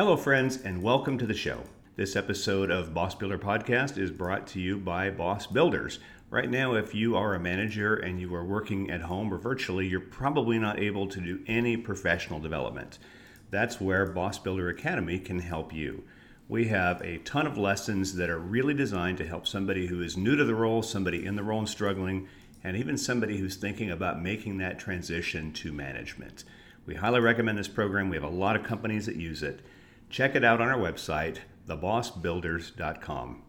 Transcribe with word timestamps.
Hello, 0.00 0.16
friends, 0.16 0.62
and 0.62 0.82
welcome 0.82 1.18
to 1.18 1.26
the 1.26 1.34
show. 1.34 1.60
This 1.94 2.16
episode 2.16 2.70
of 2.70 2.94
Boss 2.94 3.14
Builder 3.14 3.36
Podcast 3.36 3.98
is 3.98 4.10
brought 4.10 4.46
to 4.46 4.58
you 4.58 4.78
by 4.78 5.10
Boss 5.10 5.46
Builders. 5.46 5.98
Right 6.30 6.48
now, 6.48 6.72
if 6.72 6.94
you 6.94 7.16
are 7.16 7.34
a 7.34 7.38
manager 7.38 7.96
and 7.96 8.18
you 8.18 8.34
are 8.34 8.42
working 8.42 8.90
at 8.90 9.02
home 9.02 9.30
or 9.30 9.36
virtually, 9.36 9.86
you're 9.86 10.00
probably 10.00 10.58
not 10.58 10.80
able 10.80 11.06
to 11.08 11.20
do 11.20 11.40
any 11.46 11.76
professional 11.76 12.40
development. 12.40 12.98
That's 13.50 13.78
where 13.78 14.06
Boss 14.06 14.38
Builder 14.38 14.70
Academy 14.70 15.18
can 15.18 15.38
help 15.38 15.70
you. 15.70 16.02
We 16.48 16.68
have 16.68 17.02
a 17.02 17.18
ton 17.18 17.46
of 17.46 17.58
lessons 17.58 18.14
that 18.14 18.30
are 18.30 18.38
really 18.38 18.72
designed 18.72 19.18
to 19.18 19.28
help 19.28 19.46
somebody 19.46 19.86
who 19.88 20.00
is 20.00 20.16
new 20.16 20.34
to 20.34 20.46
the 20.46 20.54
role, 20.54 20.82
somebody 20.82 21.26
in 21.26 21.36
the 21.36 21.44
role 21.44 21.58
and 21.58 21.68
struggling, 21.68 22.26
and 22.64 22.74
even 22.74 22.96
somebody 22.96 23.36
who's 23.36 23.56
thinking 23.56 23.90
about 23.90 24.22
making 24.22 24.56
that 24.56 24.78
transition 24.78 25.52
to 25.52 25.74
management. 25.74 26.44
We 26.86 26.94
highly 26.94 27.20
recommend 27.20 27.58
this 27.58 27.68
program. 27.68 28.08
We 28.08 28.16
have 28.16 28.24
a 28.24 28.30
lot 28.30 28.56
of 28.56 28.62
companies 28.62 29.04
that 29.04 29.16
use 29.16 29.42
it. 29.42 29.60
Check 30.10 30.34
it 30.34 30.42
out 30.42 30.60
on 30.60 30.68
our 30.68 30.76
website, 30.76 31.38
thebossbuilders.com. 31.68 33.42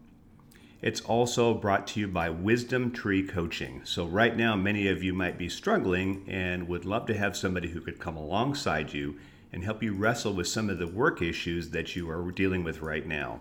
It's 0.80 1.00
also 1.00 1.54
brought 1.54 1.88
to 1.88 2.00
you 2.00 2.06
by 2.06 2.30
Wisdom 2.30 2.92
Tree 2.92 3.26
Coaching. 3.26 3.80
So, 3.82 4.06
right 4.06 4.36
now, 4.36 4.54
many 4.54 4.86
of 4.86 5.02
you 5.02 5.12
might 5.12 5.36
be 5.36 5.48
struggling 5.48 6.24
and 6.28 6.68
would 6.68 6.84
love 6.84 7.06
to 7.06 7.18
have 7.18 7.36
somebody 7.36 7.70
who 7.70 7.80
could 7.80 7.98
come 7.98 8.16
alongside 8.16 8.92
you 8.92 9.18
and 9.52 9.64
help 9.64 9.82
you 9.82 9.92
wrestle 9.92 10.34
with 10.34 10.46
some 10.46 10.70
of 10.70 10.78
the 10.78 10.86
work 10.86 11.20
issues 11.20 11.70
that 11.70 11.96
you 11.96 12.08
are 12.08 12.30
dealing 12.30 12.62
with 12.62 12.80
right 12.80 13.08
now. 13.08 13.40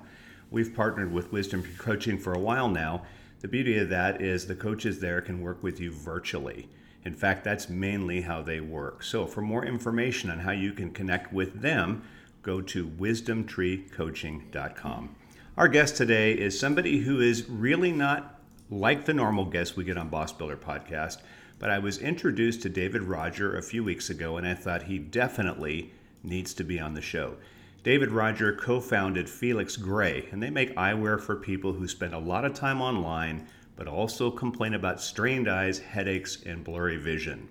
We've 0.50 0.76
partnered 0.76 1.14
with 1.14 1.32
Wisdom 1.32 1.62
Tree 1.62 1.76
Coaching 1.78 2.18
for 2.18 2.34
a 2.34 2.40
while 2.40 2.70
now. 2.70 3.04
The 3.42 3.48
beauty 3.48 3.78
of 3.78 3.90
that 3.90 4.20
is 4.20 4.48
the 4.48 4.56
coaches 4.56 5.00
there 5.00 5.22
can 5.22 5.42
work 5.42 5.62
with 5.62 5.80
you 5.80 5.92
virtually. 5.92 6.70
In 7.06 7.14
fact, 7.14 7.44
that's 7.44 7.70
mainly 7.70 8.22
how 8.22 8.42
they 8.42 8.62
work. 8.62 9.04
So, 9.04 9.28
for 9.28 9.42
more 9.42 9.64
information 9.64 10.32
on 10.32 10.40
how 10.40 10.52
you 10.52 10.74
can 10.74 10.90
connect 10.90 11.32
with 11.32 11.62
them, 11.62 12.02
go 12.42 12.62
to 12.62 12.88
wisdomtreecoaching.com. 12.88 15.16
Our 15.58 15.68
guest 15.68 15.98
today 15.98 16.34
is 16.34 16.60
somebody 16.60 17.00
who 17.00 17.20
is 17.20 17.50
really 17.50 17.92
not 17.92 18.40
like 18.70 19.06
the 19.06 19.14
normal 19.14 19.46
guests 19.46 19.76
we 19.76 19.84
get 19.84 19.98
on 19.98 20.10
Boss 20.10 20.32
Builder 20.32 20.58
podcast, 20.58 21.18
but 21.60 21.70
I 21.70 21.80
was 21.80 21.98
introduced 21.98 22.62
to 22.62 22.70
David 22.70 23.04
Roger 23.04 23.58
a 23.58 23.62
few 23.62 23.84
weeks 23.84 24.10
ago 24.10 24.38
and 24.38 24.48
I 24.48 24.54
thought 24.54 24.84
he 24.84 24.98
definitely 24.98 25.92
needs 26.24 26.54
to 26.56 26.64
be 26.64 26.80
on 26.80 26.94
the 26.94 27.02
show. 27.02 27.36
David 27.84 28.12
Roger 28.12 28.54
co 28.54 28.80
founded 28.80 29.28
Felix 29.28 29.76
Gray, 29.76 30.28
and 30.32 30.42
they 30.42 30.52
make 30.52 30.76
eyewear 30.76 31.20
for 31.20 31.36
people 31.36 31.74
who 31.74 31.88
spend 31.88 32.14
a 32.14 32.20
lot 32.20 32.46
of 32.46 32.54
time 32.54 32.80
online 32.80 33.48
but 33.76 33.88
also 33.88 34.30
complain 34.30 34.76
about 34.76 35.02
strained 35.02 35.48
eyes, 35.48 35.80
headaches, 35.80 36.44
and 36.46 36.64
blurry 36.64 36.98
vision. 36.98 37.50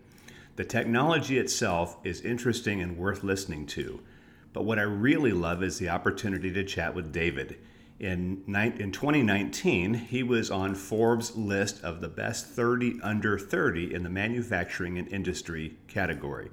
The 0.55 0.65
technology 0.65 1.39
itself 1.39 1.97
is 2.05 2.21
interesting 2.21 2.81
and 2.81 2.97
worth 2.97 3.25
listening 3.25 3.67
to, 3.69 4.01
but 4.53 4.65
what 4.65 4.79
I 4.79 4.83
really 4.83 5.33
love 5.33 5.63
is 5.63 5.79
the 5.79 5.89
opportunity 5.89 6.53
to 6.53 6.65
chat 6.65 6.95
with 6.95 7.13
David. 7.13 7.59
In, 8.01 8.43
in 8.47 8.93
2019, 8.93 9.95
he 9.95 10.23
was 10.23 10.51
on 10.51 10.75
Forbes' 10.75 11.37
list 11.37 11.85
of 11.85 12.01
the 12.01 12.09
best 12.09 12.47
30 12.47 12.99
under 13.03 13.39
30 13.39 13.93
in 13.95 14.03
the 14.03 14.09
manufacturing 14.09 14.99
and 14.99 15.07
industry 15.13 15.77
category, 15.87 16.51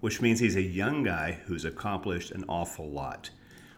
which 0.00 0.20
means 0.20 0.38
he's 0.38 0.56
a 0.56 0.62
young 0.62 1.02
guy 1.02 1.40
who's 1.46 1.64
accomplished 1.64 2.30
an 2.30 2.44
awful 2.46 2.90
lot. 2.90 3.30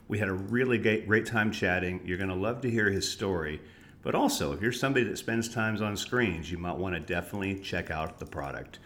We 0.09 0.19
had 0.19 0.29
a 0.29 0.35
really 0.35 0.77
great, 0.77 1.25
time 1.25 1.51
chatting. 1.51 2.01
You're 2.05 2.19
going 2.19 2.29
to 2.29 2.35
love 2.35 2.61
to 2.63 2.71
hear 2.71 2.91
his 2.91 3.11
story. 3.11 3.61
But 4.03 4.15
also, 4.15 4.53
if 4.53 4.61
you're 4.61 4.73
somebody 4.73 5.07
that 5.07 5.17
spends 5.17 5.49
times 5.49 5.81
on 5.81 5.97
screens, 5.97 6.51
you 6.51 6.59
might 6.59 6.77
want 6.77 6.95
to 6.95 7.01
definitely 7.01 7.61
check 7.61 7.91
out 7.91 8.19
the 8.19 8.27
product. 8.27 8.81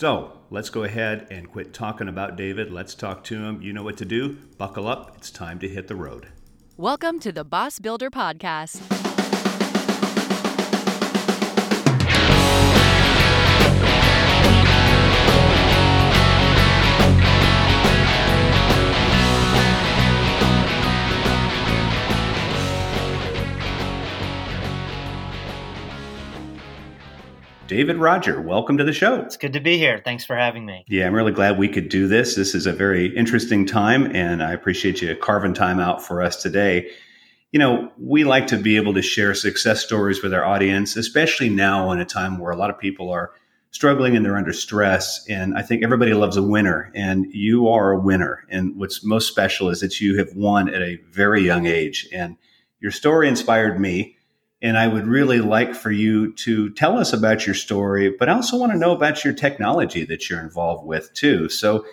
So 0.00 0.32
let's 0.48 0.70
go 0.70 0.84
ahead 0.84 1.26
and 1.30 1.52
quit 1.52 1.74
talking 1.74 2.08
about 2.08 2.34
David. 2.34 2.72
Let's 2.72 2.94
talk 2.94 3.22
to 3.24 3.34
him. 3.34 3.60
You 3.60 3.74
know 3.74 3.82
what 3.82 3.98
to 3.98 4.06
do. 4.06 4.38
Buckle 4.56 4.88
up. 4.88 5.14
It's 5.18 5.30
time 5.30 5.58
to 5.58 5.68
hit 5.68 5.88
the 5.88 5.94
road. 5.94 6.28
Welcome 6.78 7.20
to 7.20 7.30
the 7.30 7.44
Boss 7.44 7.78
Builder 7.78 8.08
Podcast. 8.08 9.09
David 27.70 27.98
Roger, 27.98 28.40
welcome 28.40 28.78
to 28.78 28.82
the 28.82 28.92
show. 28.92 29.20
It's 29.20 29.36
good 29.36 29.52
to 29.52 29.60
be 29.60 29.78
here. 29.78 30.02
Thanks 30.04 30.24
for 30.24 30.34
having 30.34 30.66
me. 30.66 30.84
Yeah, 30.88 31.06
I'm 31.06 31.14
really 31.14 31.30
glad 31.30 31.56
we 31.56 31.68
could 31.68 31.88
do 31.88 32.08
this. 32.08 32.34
This 32.34 32.52
is 32.52 32.66
a 32.66 32.72
very 32.72 33.16
interesting 33.16 33.64
time, 33.64 34.10
and 34.12 34.42
I 34.42 34.50
appreciate 34.50 35.00
you 35.00 35.14
carving 35.14 35.54
time 35.54 35.78
out 35.78 36.04
for 36.04 36.20
us 36.20 36.42
today. 36.42 36.90
You 37.52 37.60
know, 37.60 37.92
we 37.96 38.24
like 38.24 38.48
to 38.48 38.56
be 38.56 38.74
able 38.74 38.92
to 38.94 39.02
share 39.02 39.34
success 39.34 39.84
stories 39.84 40.20
with 40.20 40.34
our 40.34 40.44
audience, 40.44 40.96
especially 40.96 41.48
now 41.48 41.92
in 41.92 42.00
a 42.00 42.04
time 42.04 42.38
where 42.38 42.50
a 42.50 42.56
lot 42.56 42.70
of 42.70 42.78
people 42.80 43.08
are 43.08 43.30
struggling 43.70 44.16
and 44.16 44.26
they're 44.26 44.36
under 44.36 44.52
stress. 44.52 45.24
And 45.28 45.56
I 45.56 45.62
think 45.62 45.84
everybody 45.84 46.12
loves 46.12 46.36
a 46.36 46.42
winner, 46.42 46.90
and 46.96 47.26
you 47.32 47.68
are 47.68 47.92
a 47.92 48.00
winner. 48.00 48.46
And 48.50 48.76
what's 48.78 49.04
most 49.04 49.28
special 49.28 49.68
is 49.68 49.78
that 49.78 50.00
you 50.00 50.18
have 50.18 50.34
won 50.34 50.68
at 50.68 50.82
a 50.82 50.98
very 51.12 51.42
young 51.42 51.66
age. 51.66 52.08
And 52.12 52.36
your 52.80 52.90
story 52.90 53.28
inspired 53.28 53.78
me 53.78 54.16
and 54.62 54.76
I 54.76 54.88
would 54.88 55.06
really 55.06 55.40
like 55.40 55.74
for 55.74 55.90
you 55.90 56.32
to 56.34 56.70
tell 56.70 56.98
us 56.98 57.12
about 57.12 57.46
your 57.46 57.54
story, 57.54 58.10
but 58.10 58.28
I 58.28 58.32
also 58.32 58.58
want 58.58 58.72
to 58.72 58.78
know 58.78 58.92
about 58.92 59.24
your 59.24 59.32
technology 59.32 60.04
that 60.04 60.28
you're 60.28 60.40
involved 60.40 60.86
with 60.86 61.12
too. 61.14 61.48
So, 61.48 61.86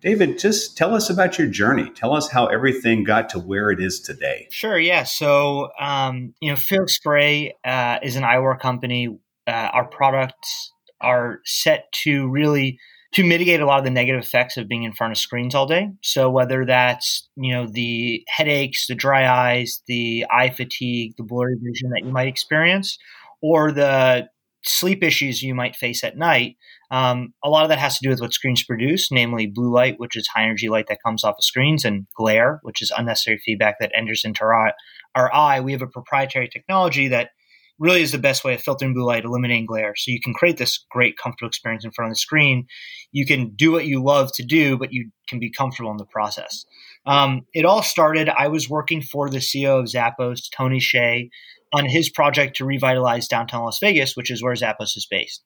David, 0.00 0.38
just 0.38 0.76
tell 0.76 0.94
us 0.94 1.08
about 1.08 1.38
your 1.38 1.48
journey. 1.48 1.90
Tell 1.90 2.14
us 2.14 2.30
how 2.30 2.46
everything 2.46 3.04
got 3.04 3.30
to 3.30 3.38
where 3.38 3.70
it 3.70 3.80
is 3.80 4.00
today. 4.00 4.48
Sure. 4.50 4.78
Yeah. 4.78 5.04
So, 5.04 5.70
um, 5.80 6.34
you 6.40 6.50
know, 6.50 6.56
Felix 6.56 6.98
Gray 6.98 7.54
uh, 7.64 7.98
is 8.02 8.16
an 8.16 8.22
eyewear 8.22 8.58
company. 8.58 9.08
Uh, 9.46 9.50
our 9.72 9.86
products 9.86 10.72
are 11.00 11.40
set 11.44 11.90
to 11.92 12.28
really 12.28 12.78
to 13.14 13.24
mitigate 13.24 13.60
a 13.60 13.66
lot 13.66 13.78
of 13.78 13.84
the 13.84 13.90
negative 13.90 14.22
effects 14.22 14.56
of 14.56 14.68
being 14.68 14.82
in 14.82 14.92
front 14.92 15.12
of 15.12 15.18
screens 15.18 15.54
all 15.54 15.66
day. 15.66 15.88
So 16.02 16.28
whether 16.30 16.64
that's 16.64 17.28
you 17.36 17.52
know 17.52 17.66
the 17.66 18.24
headaches, 18.28 18.86
the 18.86 18.94
dry 18.94 19.28
eyes, 19.28 19.82
the 19.86 20.26
eye 20.30 20.50
fatigue, 20.50 21.14
the 21.16 21.24
blurry 21.24 21.56
vision 21.60 21.90
that 21.90 22.04
you 22.04 22.12
might 22.12 22.28
experience, 22.28 22.98
or 23.40 23.72
the 23.72 24.28
sleep 24.66 25.04
issues 25.04 25.42
you 25.42 25.54
might 25.54 25.76
face 25.76 26.02
at 26.02 26.16
night, 26.16 26.56
um, 26.90 27.34
a 27.44 27.50
lot 27.50 27.64
of 27.64 27.68
that 27.68 27.78
has 27.78 27.98
to 27.98 28.02
do 28.02 28.10
with 28.10 28.20
what 28.20 28.32
screens 28.32 28.64
produce, 28.64 29.12
namely 29.12 29.46
blue 29.46 29.72
light, 29.72 29.98
which 29.98 30.16
is 30.16 30.26
high 30.28 30.42
energy 30.42 30.68
light 30.68 30.86
that 30.88 31.02
comes 31.04 31.22
off 31.22 31.36
of 31.38 31.44
screens, 31.44 31.84
and 31.84 32.06
glare, 32.16 32.60
which 32.62 32.82
is 32.82 32.92
unnecessary 32.96 33.40
feedback 33.44 33.76
that 33.80 33.92
enters 33.96 34.22
into 34.24 34.42
our. 34.42 34.72
Our 35.16 35.32
eye. 35.32 35.60
We 35.60 35.70
have 35.70 35.80
a 35.80 35.86
proprietary 35.86 36.48
technology 36.48 37.06
that 37.06 37.30
really 37.78 38.02
is 38.02 38.12
the 38.12 38.18
best 38.18 38.44
way 38.44 38.54
of 38.54 38.62
filtering 38.62 38.94
blue 38.94 39.04
light, 39.04 39.24
eliminating 39.24 39.66
glare. 39.66 39.94
So 39.96 40.10
you 40.10 40.20
can 40.22 40.34
create 40.34 40.58
this 40.58 40.84
great, 40.90 41.16
comfortable 41.16 41.48
experience 41.48 41.84
in 41.84 41.92
front 41.92 42.10
of 42.10 42.12
the 42.12 42.18
screen. 42.18 42.66
You 43.12 43.26
can 43.26 43.54
do 43.56 43.72
what 43.72 43.86
you 43.86 44.02
love 44.02 44.30
to 44.34 44.44
do, 44.44 44.78
but 44.78 44.92
you 44.92 45.10
can 45.28 45.40
be 45.40 45.50
comfortable 45.50 45.90
in 45.90 45.96
the 45.96 46.06
process. 46.06 46.64
Um, 47.06 47.42
it 47.52 47.64
all 47.64 47.82
started, 47.82 48.28
I 48.28 48.48
was 48.48 48.70
working 48.70 49.02
for 49.02 49.28
the 49.28 49.38
CEO 49.38 49.78
of 49.80 49.86
Zappos, 49.86 50.42
Tony 50.56 50.78
Hsieh, 50.78 51.28
on 51.72 51.86
his 51.86 52.08
project 52.08 52.56
to 52.56 52.64
revitalize 52.64 53.26
downtown 53.26 53.64
Las 53.64 53.78
Vegas, 53.80 54.16
which 54.16 54.30
is 54.30 54.42
where 54.42 54.54
Zappos 54.54 54.96
is 54.96 55.06
based. 55.10 55.42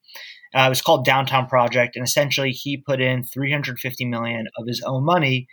Uh, 0.55 0.63
it 0.63 0.69
was 0.69 0.83
called 0.83 1.05
Downtown 1.05 1.47
Project, 1.47 1.97
and 1.97 2.05
essentially 2.05 2.51
he 2.51 2.77
put 2.77 3.01
in 3.01 3.25
350 3.25 4.05
million 4.07 4.47
of 4.59 4.67
his 4.67 4.83
own 4.87 5.05
money 5.05 5.47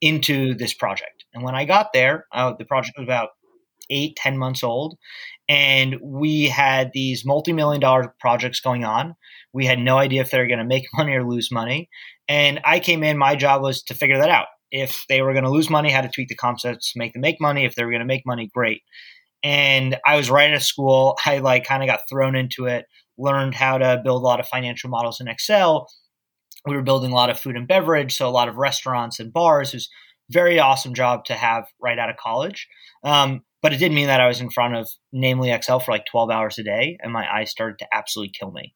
into 0.00 0.54
this 0.54 0.74
project. 0.74 1.24
And 1.34 1.42
when 1.42 1.54
I 1.54 1.64
got 1.64 1.92
there, 1.92 2.26
uh, 2.32 2.54
the 2.58 2.64
project 2.64 2.96
was 2.98 3.04
about 3.04 3.30
eight, 3.90 4.16
ten 4.16 4.38
months 4.38 4.62
old. 4.62 4.96
And 5.50 5.96
we 6.00 6.44
had 6.44 6.92
these 6.94 7.26
multi 7.26 7.52
million 7.52 7.80
dollar 7.80 8.14
projects 8.20 8.60
going 8.60 8.84
on. 8.84 9.16
We 9.52 9.66
had 9.66 9.80
no 9.80 9.98
idea 9.98 10.20
if 10.20 10.30
they 10.30 10.38
were 10.38 10.46
going 10.46 10.60
to 10.60 10.64
make 10.64 10.86
money 10.96 11.12
or 11.12 11.28
lose 11.28 11.50
money. 11.50 11.90
And 12.28 12.60
I 12.64 12.78
came 12.78 13.02
in, 13.02 13.18
my 13.18 13.34
job 13.34 13.60
was 13.60 13.82
to 13.84 13.94
figure 13.94 14.18
that 14.18 14.30
out. 14.30 14.46
If 14.70 15.04
they 15.08 15.22
were 15.22 15.32
going 15.32 15.44
to 15.44 15.50
lose 15.50 15.68
money, 15.68 15.90
how 15.90 16.02
to 16.02 16.08
tweak 16.08 16.28
the 16.28 16.36
concepts 16.36 16.92
to 16.92 17.00
make 17.00 17.14
them 17.14 17.22
make 17.22 17.40
money. 17.40 17.64
If 17.64 17.74
they 17.74 17.82
were 17.82 17.90
going 17.90 17.98
to 17.98 18.06
make 18.06 18.24
money, 18.24 18.48
great. 18.54 18.82
And 19.42 19.98
I 20.06 20.16
was 20.16 20.30
right 20.30 20.50
out 20.50 20.56
of 20.56 20.62
school. 20.62 21.18
I 21.26 21.38
like 21.38 21.64
kind 21.64 21.82
of 21.82 21.88
got 21.88 22.08
thrown 22.08 22.36
into 22.36 22.66
it, 22.66 22.86
learned 23.18 23.56
how 23.56 23.78
to 23.78 24.00
build 24.04 24.22
a 24.22 24.24
lot 24.24 24.38
of 24.38 24.46
financial 24.46 24.88
models 24.88 25.20
in 25.20 25.26
Excel. 25.26 25.88
We 26.64 26.76
were 26.76 26.82
building 26.82 27.10
a 27.10 27.16
lot 27.16 27.30
of 27.30 27.40
food 27.40 27.56
and 27.56 27.66
beverage, 27.66 28.16
so 28.16 28.28
a 28.28 28.30
lot 28.30 28.48
of 28.48 28.54
restaurants 28.54 29.18
and 29.18 29.32
bars. 29.32 29.72
Was 29.72 29.88
very 30.30 30.58
awesome 30.58 30.94
job 30.94 31.24
to 31.26 31.34
have 31.34 31.64
right 31.80 31.98
out 31.98 32.10
of 32.10 32.16
college. 32.16 32.68
Um, 33.04 33.42
but 33.62 33.72
it 33.72 33.78
did 33.78 33.92
mean 33.92 34.06
that 34.06 34.20
I 34.20 34.28
was 34.28 34.40
in 34.40 34.50
front 34.50 34.76
of 34.76 34.88
namely 35.12 35.50
Excel 35.50 35.80
for 35.80 35.92
like 35.92 36.06
12 36.06 36.30
hours 36.30 36.58
a 36.58 36.62
day 36.62 36.96
and 37.02 37.12
my 37.12 37.26
eyes 37.30 37.50
started 37.50 37.78
to 37.80 37.86
absolutely 37.92 38.32
kill 38.38 38.50
me. 38.50 38.74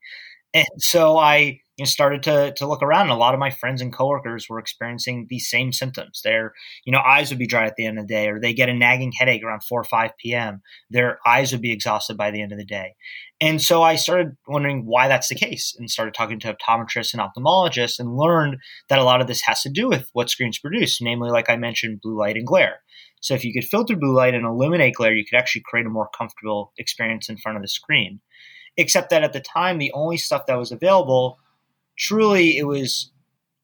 And 0.53 0.67
so 0.79 1.19
I 1.19 1.61
you 1.77 1.83
know, 1.83 1.87
started 1.87 2.23
to, 2.23 2.53
to 2.57 2.67
look 2.67 2.83
around 2.83 3.03
and 3.03 3.11
a 3.11 3.17
lot 3.17 3.35
of 3.35 3.41
my 3.41 3.51
friends 3.51 3.81
and 3.81 3.93
coworkers 3.93 4.49
were 4.49 4.59
experiencing 4.59 5.27
these 5.29 5.49
same 5.49 5.73
symptoms. 5.73 6.21
Their, 6.23 6.53
you 6.85 6.93
know, 6.93 7.01
eyes 7.01 7.31
would 7.31 7.39
be 7.39 7.47
dry 7.47 7.67
at 7.67 7.77
the 7.77 7.87
end 7.87 7.99
of 7.99 8.07
the 8.07 8.15
day, 8.15 8.29
or 8.29 8.41
they 8.41 8.55
get 8.55 8.69
a 8.69 8.75
nagging 8.75 9.13
headache 9.13 9.43
around 9.45 9.65
4 9.65 9.81
or 9.81 9.85
5 9.85 10.11
p.m. 10.19 10.63
Their 10.91 11.19
eyes 11.27 11.53
would 11.53 11.63
be 11.63 11.73
exhausted 11.73 12.17
by 12.17 12.31
the 12.31 12.43
end 12.43 12.53
of 12.53 12.59
the 12.59 12.65
day. 12.65 12.95
And 13.41 13.61
so 13.61 13.83
I 13.83 13.97
started 13.97 14.37
wondering 14.47 14.87
why 14.87 15.09
that's 15.09 15.29
the 15.29 15.35
case 15.35 15.75
and 15.79 15.91
started 15.91 16.15
talking 16.15 16.39
to 16.41 16.55
optometrists 16.55 17.13
and 17.13 17.21
ophthalmologists 17.21 17.99
and 17.99 18.17
learned 18.17 18.57
that 18.89 19.01
a 19.01 19.05
lot 19.05 19.21
of 19.21 19.27
this 19.27 19.43
has 19.43 19.63
to 19.63 19.69
do 19.69 19.89
with 19.89 20.09
what 20.13 20.31
screens 20.31 20.59
produce, 20.59 21.01
namely, 21.01 21.31
like 21.31 21.51
I 21.51 21.57
mentioned, 21.57 22.01
blue 22.01 22.17
light 22.17 22.37
and 22.37 22.47
glare. 22.47 22.81
So 23.21 23.35
if 23.35 23.45
you 23.45 23.53
could 23.53 23.65
filter 23.65 23.97
blue 23.97 24.15
light 24.15 24.35
and 24.35 24.45
eliminate 24.45 24.95
glare, 24.95 25.15
you 25.15 25.25
could 25.25 25.39
actually 25.39 25.63
create 25.65 25.87
a 25.87 25.91
more 25.91 26.09
comfortable 26.17 26.73
experience 26.79 27.29
in 27.29 27.39
front 27.39 27.57
of 27.57 27.63
the 27.63 27.69
screen. 27.69 28.21
Except 28.77 29.11
that 29.11 29.25
at 29.25 29.33
the 29.33 29.41
time, 29.41 29.79
the 29.79 29.93
only 29.93 30.17
stuff 30.17 30.47
that 30.47 30.59
was 30.59 30.73
available 30.73 31.39
truly 31.97 32.59
it 32.59 32.67
was 32.67 33.11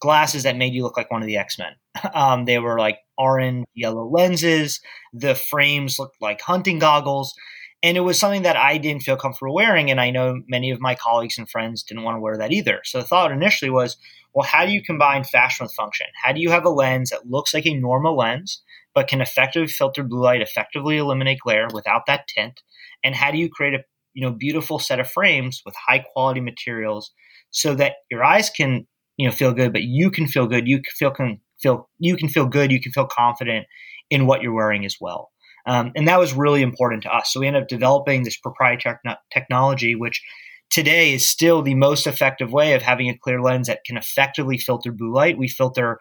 glasses 0.01 0.43
that 0.45 0.57
made 0.57 0.75
you 0.75 0.83
look 0.83 0.97
like 0.97 1.11
one 1.11 1.23
of 1.23 1.27
the 1.27 1.37
X 1.37 1.59
Men. 1.59 1.73
Um, 2.15 2.45
they 2.45 2.59
were 2.59 2.79
like 2.79 2.99
orange, 3.19 3.67
yellow 3.75 4.09
lenses. 4.09 4.81
The 5.13 5.35
frames 5.35 5.99
looked 5.99 6.17
like 6.21 6.41
hunting 6.41 6.79
goggles. 6.79 7.35
And 7.83 7.97
it 7.97 8.01
was 8.01 8.19
something 8.19 8.43
that 8.43 8.57
I 8.57 8.79
didn't 8.79 9.03
feel 9.03 9.17
comfortable 9.17 9.55
wearing. 9.55 9.91
And 9.91 10.01
I 10.01 10.11
know 10.11 10.41
many 10.47 10.71
of 10.71 10.81
my 10.81 10.95
colleagues 10.95 11.37
and 11.37 11.51
friends 11.51 11.83
didn't 11.83 12.05
want 12.05 12.17
to 12.17 12.21
wear 12.21 12.39
that 12.39 12.53
either. 12.53 12.81
So 12.85 13.01
the 13.01 13.07
thought 13.07 13.33
initially 13.33 13.71
was 13.71 13.97
well, 14.33 14.47
how 14.47 14.65
do 14.65 14.73
you 14.73 14.83
combine 14.83 15.25
fashion 15.25 15.65
with 15.65 15.75
function? 15.75 16.07
How 16.23 16.33
do 16.33 16.41
you 16.41 16.51
have 16.51 16.65
a 16.65 16.71
lens 16.71 17.11
that 17.11 17.29
looks 17.29 17.53
like 17.53 17.67
a 17.67 17.75
normal 17.75 18.17
lens, 18.17 18.63
but 18.95 19.09
can 19.09 19.21
effectively 19.21 19.67
filter 19.67 20.05
blue 20.05 20.23
light, 20.23 20.41
effectively 20.41 20.99
eliminate 20.99 21.41
glare 21.41 21.67
without 21.75 22.07
that 22.07 22.29
tint? 22.29 22.63
And 23.03 23.17
how 23.17 23.33
do 23.33 23.39
you 23.39 23.49
create 23.49 23.75
a 23.75 23.83
you 24.15 24.23
know 24.23 24.33
beautiful 24.33 24.79
set 24.79 25.01
of 25.01 25.11
frames 25.11 25.63
with 25.65 25.75
high 25.75 26.05
quality 26.13 26.41
materials 26.41 27.13
so 27.51 27.75
that 27.75 27.95
your 28.11 28.25
eyes 28.25 28.51
can 28.51 28.87
you 29.17 29.29
know 29.29 29.33
feel 29.33 29.53
good, 29.53 29.73
but 29.73 29.83
you 29.83 30.11
can 30.11 30.27
feel 30.27 30.47
good. 30.47 30.67
You 30.67 30.79
can 30.79 30.93
feel 30.99 31.11
can 31.11 31.41
feel 31.61 31.89
you 31.99 32.17
can 32.17 32.29
feel 32.29 32.47
good. 32.47 32.73
You 32.73 32.81
can 32.81 32.93
feel 32.93 33.07
confident 33.07 33.67
in 34.11 34.27
what 34.27 34.43
you're 34.43 34.55
wearing 34.55 34.85
as 34.85 34.97
well. 35.01 35.31
Um, 35.67 35.93
and 35.95 36.09
that 36.09 36.19
was 36.19 36.33
really 36.33 36.63
important 36.63 37.03
to 37.03 37.15
us. 37.15 37.33
So 37.33 37.41
we 37.41 37.47
ended 37.47 37.63
up 37.63 37.69
developing 37.69 38.23
this 38.23 38.37
proprietary 38.37 38.97
technology, 39.33 39.95
which 39.95 40.23
today 40.71 41.13
is 41.13 41.29
still 41.29 41.63
the 41.63 41.75
most 41.75 42.07
effective 42.07 42.53
way 42.53 42.73
of 42.73 42.83
having 42.83 43.09
a 43.09 43.19
clear 43.19 43.43
lens 43.43 43.67
that 43.67 43.85
can 43.85 43.97
effectively 43.97 44.57
filter 44.57 44.91
blue 44.91 45.13
light. 45.13 45.39
We 45.39 45.49
filter 45.49 45.99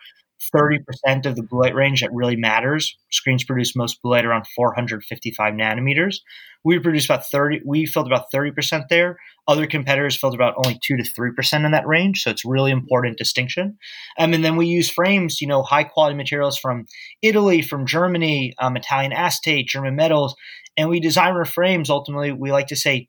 30% 0.54 1.26
of 1.26 1.36
the 1.36 1.44
blue 1.44 1.62
light 1.62 1.76
range 1.76 2.02
that 2.02 2.14
really 2.14 2.36
matters. 2.36 2.98
Screens 3.12 3.44
produce 3.44 3.76
most 3.76 4.02
blue 4.02 4.12
light 4.12 4.26
around 4.26 4.46
455 4.56 5.54
nanometers. 5.54 6.18
We 6.64 6.80
produce 6.80 7.06
about 7.06 7.26
30, 7.30 7.62
we 7.66 7.86
filter 7.86 8.10
about 8.10 8.32
30% 8.34 8.88
there. 8.90 9.18
Other 9.48 9.66
competitors 9.66 10.18
filter 10.18 10.36
about 10.36 10.56
only 10.58 10.80
2 10.84 10.98
to 10.98 11.04
3% 11.04 11.66
in 11.66 11.72
that 11.72 11.88
range. 11.88 12.22
So 12.22 12.30
it's 12.30 12.46
really 12.46 12.72
important 12.72 13.18
distinction. 13.18 13.78
Um, 14.18 14.34
and 14.34 14.44
then 14.44 14.56
we 14.56 14.68
use 14.68 14.90
frames, 14.90 15.42
you 15.42 15.48
know, 15.48 15.64
high 15.64 15.84
quality 15.84 16.16
materials 16.16 16.58
from 16.58 16.86
Italy, 17.22 17.62
from 17.62 17.86
Germany, 17.86 18.54
um, 18.60 18.78
Italian 18.78 19.14
acetate, 19.14 19.68
German 19.68 19.96
metals. 19.96 20.36
And 20.78 20.90
we 20.90 21.00
design 21.00 21.34
our 21.34 21.46
frames, 21.46 21.90
ultimately, 21.90 22.32
we 22.32 22.52
like 22.52 22.68
to 22.68 22.76
say 22.76 23.08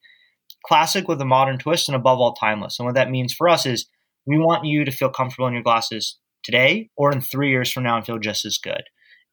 classic 0.64 1.08
with 1.08 1.20
a 1.20 1.24
modern 1.24 1.58
twist 1.58 1.88
and 1.88 1.96
above 1.96 2.18
all 2.18 2.34
timeless. 2.34 2.78
And 2.78 2.86
what 2.86 2.94
that 2.94 3.10
means 3.10 3.32
for 3.32 3.48
us 3.48 3.66
is 3.66 3.86
we 4.26 4.38
want 4.38 4.64
you 4.64 4.84
to 4.84 4.90
feel 4.90 5.10
comfortable 5.10 5.46
in 5.46 5.54
your 5.54 5.62
glasses 5.62 6.18
today 6.42 6.90
or 6.96 7.12
in 7.12 7.20
three 7.20 7.50
years 7.50 7.70
from 7.70 7.84
now 7.84 7.96
and 7.96 8.06
feel 8.06 8.19
just 8.19 8.44
as 8.44 8.58
good. 8.58 8.82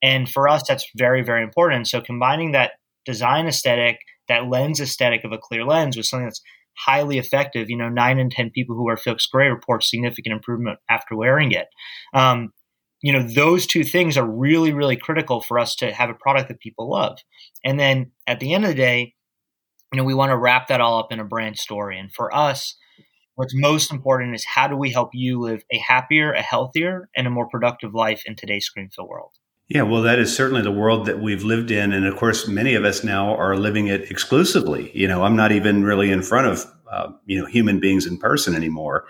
And 0.01 0.30
for 0.30 0.48
us, 0.48 0.63
that's 0.68 0.86
very, 0.95 1.24
very 1.24 1.44
important. 1.44 1.88
So 1.88 2.01
combining 2.01 2.51
that 2.51 2.74
design 3.06 3.48
aesthetic, 3.48 4.00
that 4.27 4.50
lens 4.50 4.80
aesthetic 4.80 5.24
of 5.24 5.31
a 5.31 5.38
clear 5.38 5.65
lens 5.65 5.98
with 5.98 6.06
something 6.06 6.25
that's 6.25 6.42
highly 6.77 7.18
effective. 7.18 7.69
You 7.69 7.77
know, 7.77 7.89
nine 7.89 8.19
in 8.19 8.30
10 8.30 8.51
people 8.51 8.75
who 8.75 8.86
wear 8.86 8.98
Felix 8.98 9.25
Gray 9.25 9.48
report 9.48 9.83
significant 9.83 10.33
improvement 10.33 10.80
after 10.89 11.15
wearing 11.15 11.51
it. 11.51 11.68
Um, 12.13 12.51
you 13.01 13.13
know, 13.13 13.24
those 13.24 13.68
two 13.68 13.83
things 13.83 14.18
are 14.18 14.25
really, 14.25 14.74
really 14.74 14.98
critical 14.98 15.42
for 15.42 15.59
us 15.59 15.75
to 15.75 15.94
have 15.94 16.09
a 16.09 16.15
product 16.15 16.48
that 16.50 16.59
people 16.59 16.89
love. 16.89 17.19
And 17.63 17.80
then 17.80 18.12
at 18.25 18.39
the 18.39 18.54
end 18.54 18.63
of 18.63 18.69
the 18.69 18.75
day, 18.75 19.13
you 19.94 19.98
know, 19.98 20.04
we 20.04 20.13
want 20.13 20.31
to 20.31 20.38
wrap 20.38 20.68
that 20.68 20.81
all 20.81 21.00
up 21.00 21.12
in 21.12 21.19
a 21.19 21.25
brand 21.25 21.57
story. 21.57 22.00
And 22.00 22.12
for 22.13 22.36
us, 22.36 22.75
what's 23.38 23.54
most 23.56 23.92
important 23.92 24.34
is 24.34 24.44
how 24.44 24.68
do 24.68 24.75
we 24.75 24.89
help 24.89 25.12
you 25.13 25.39
live 25.39 25.63
a 25.72 25.78
happier, 25.78 26.34
a 26.34 26.42
healthier, 26.42 27.07
and 27.16 27.28
a 27.28 27.30
more 27.30 27.48
productive 27.48 27.94
life 27.94 28.24
in 28.25 28.36
today's 28.36 28.66
screen 28.66 28.89
fill 28.89 29.07
world? 29.07 29.31
Yeah, 29.68 29.84
well, 29.84 30.01
that 30.01 30.18
is 30.18 30.36
certainly 30.36 30.63
the 30.63 30.72
world 30.72 31.06
that 31.06 31.22
we've 31.22 31.44
lived 31.44 31.69
in. 31.69 31.94
And 31.94 32.06
of 32.07 32.16
course, 32.16 32.48
many 32.48 32.74
of 32.74 32.84
us 32.84 33.04
now 33.04 33.36
are 33.36 33.56
living 33.56 33.88
it 33.88 34.10
exclusively. 34.10 34.92
You 34.94 35.07
know, 35.07 35.24
I'm 35.24 35.36
not 35.36 35.51
even 35.51 35.84
really 35.84 36.10
in 36.10 36.24
front 36.24 36.48
of, 36.48 36.66
uh, 36.92 37.12
you 37.25 37.39
know, 37.39 37.45
human 37.45 37.80
beings 37.80 38.07
in 38.07 38.18
person 38.18 38.56
anymore. 38.56 39.06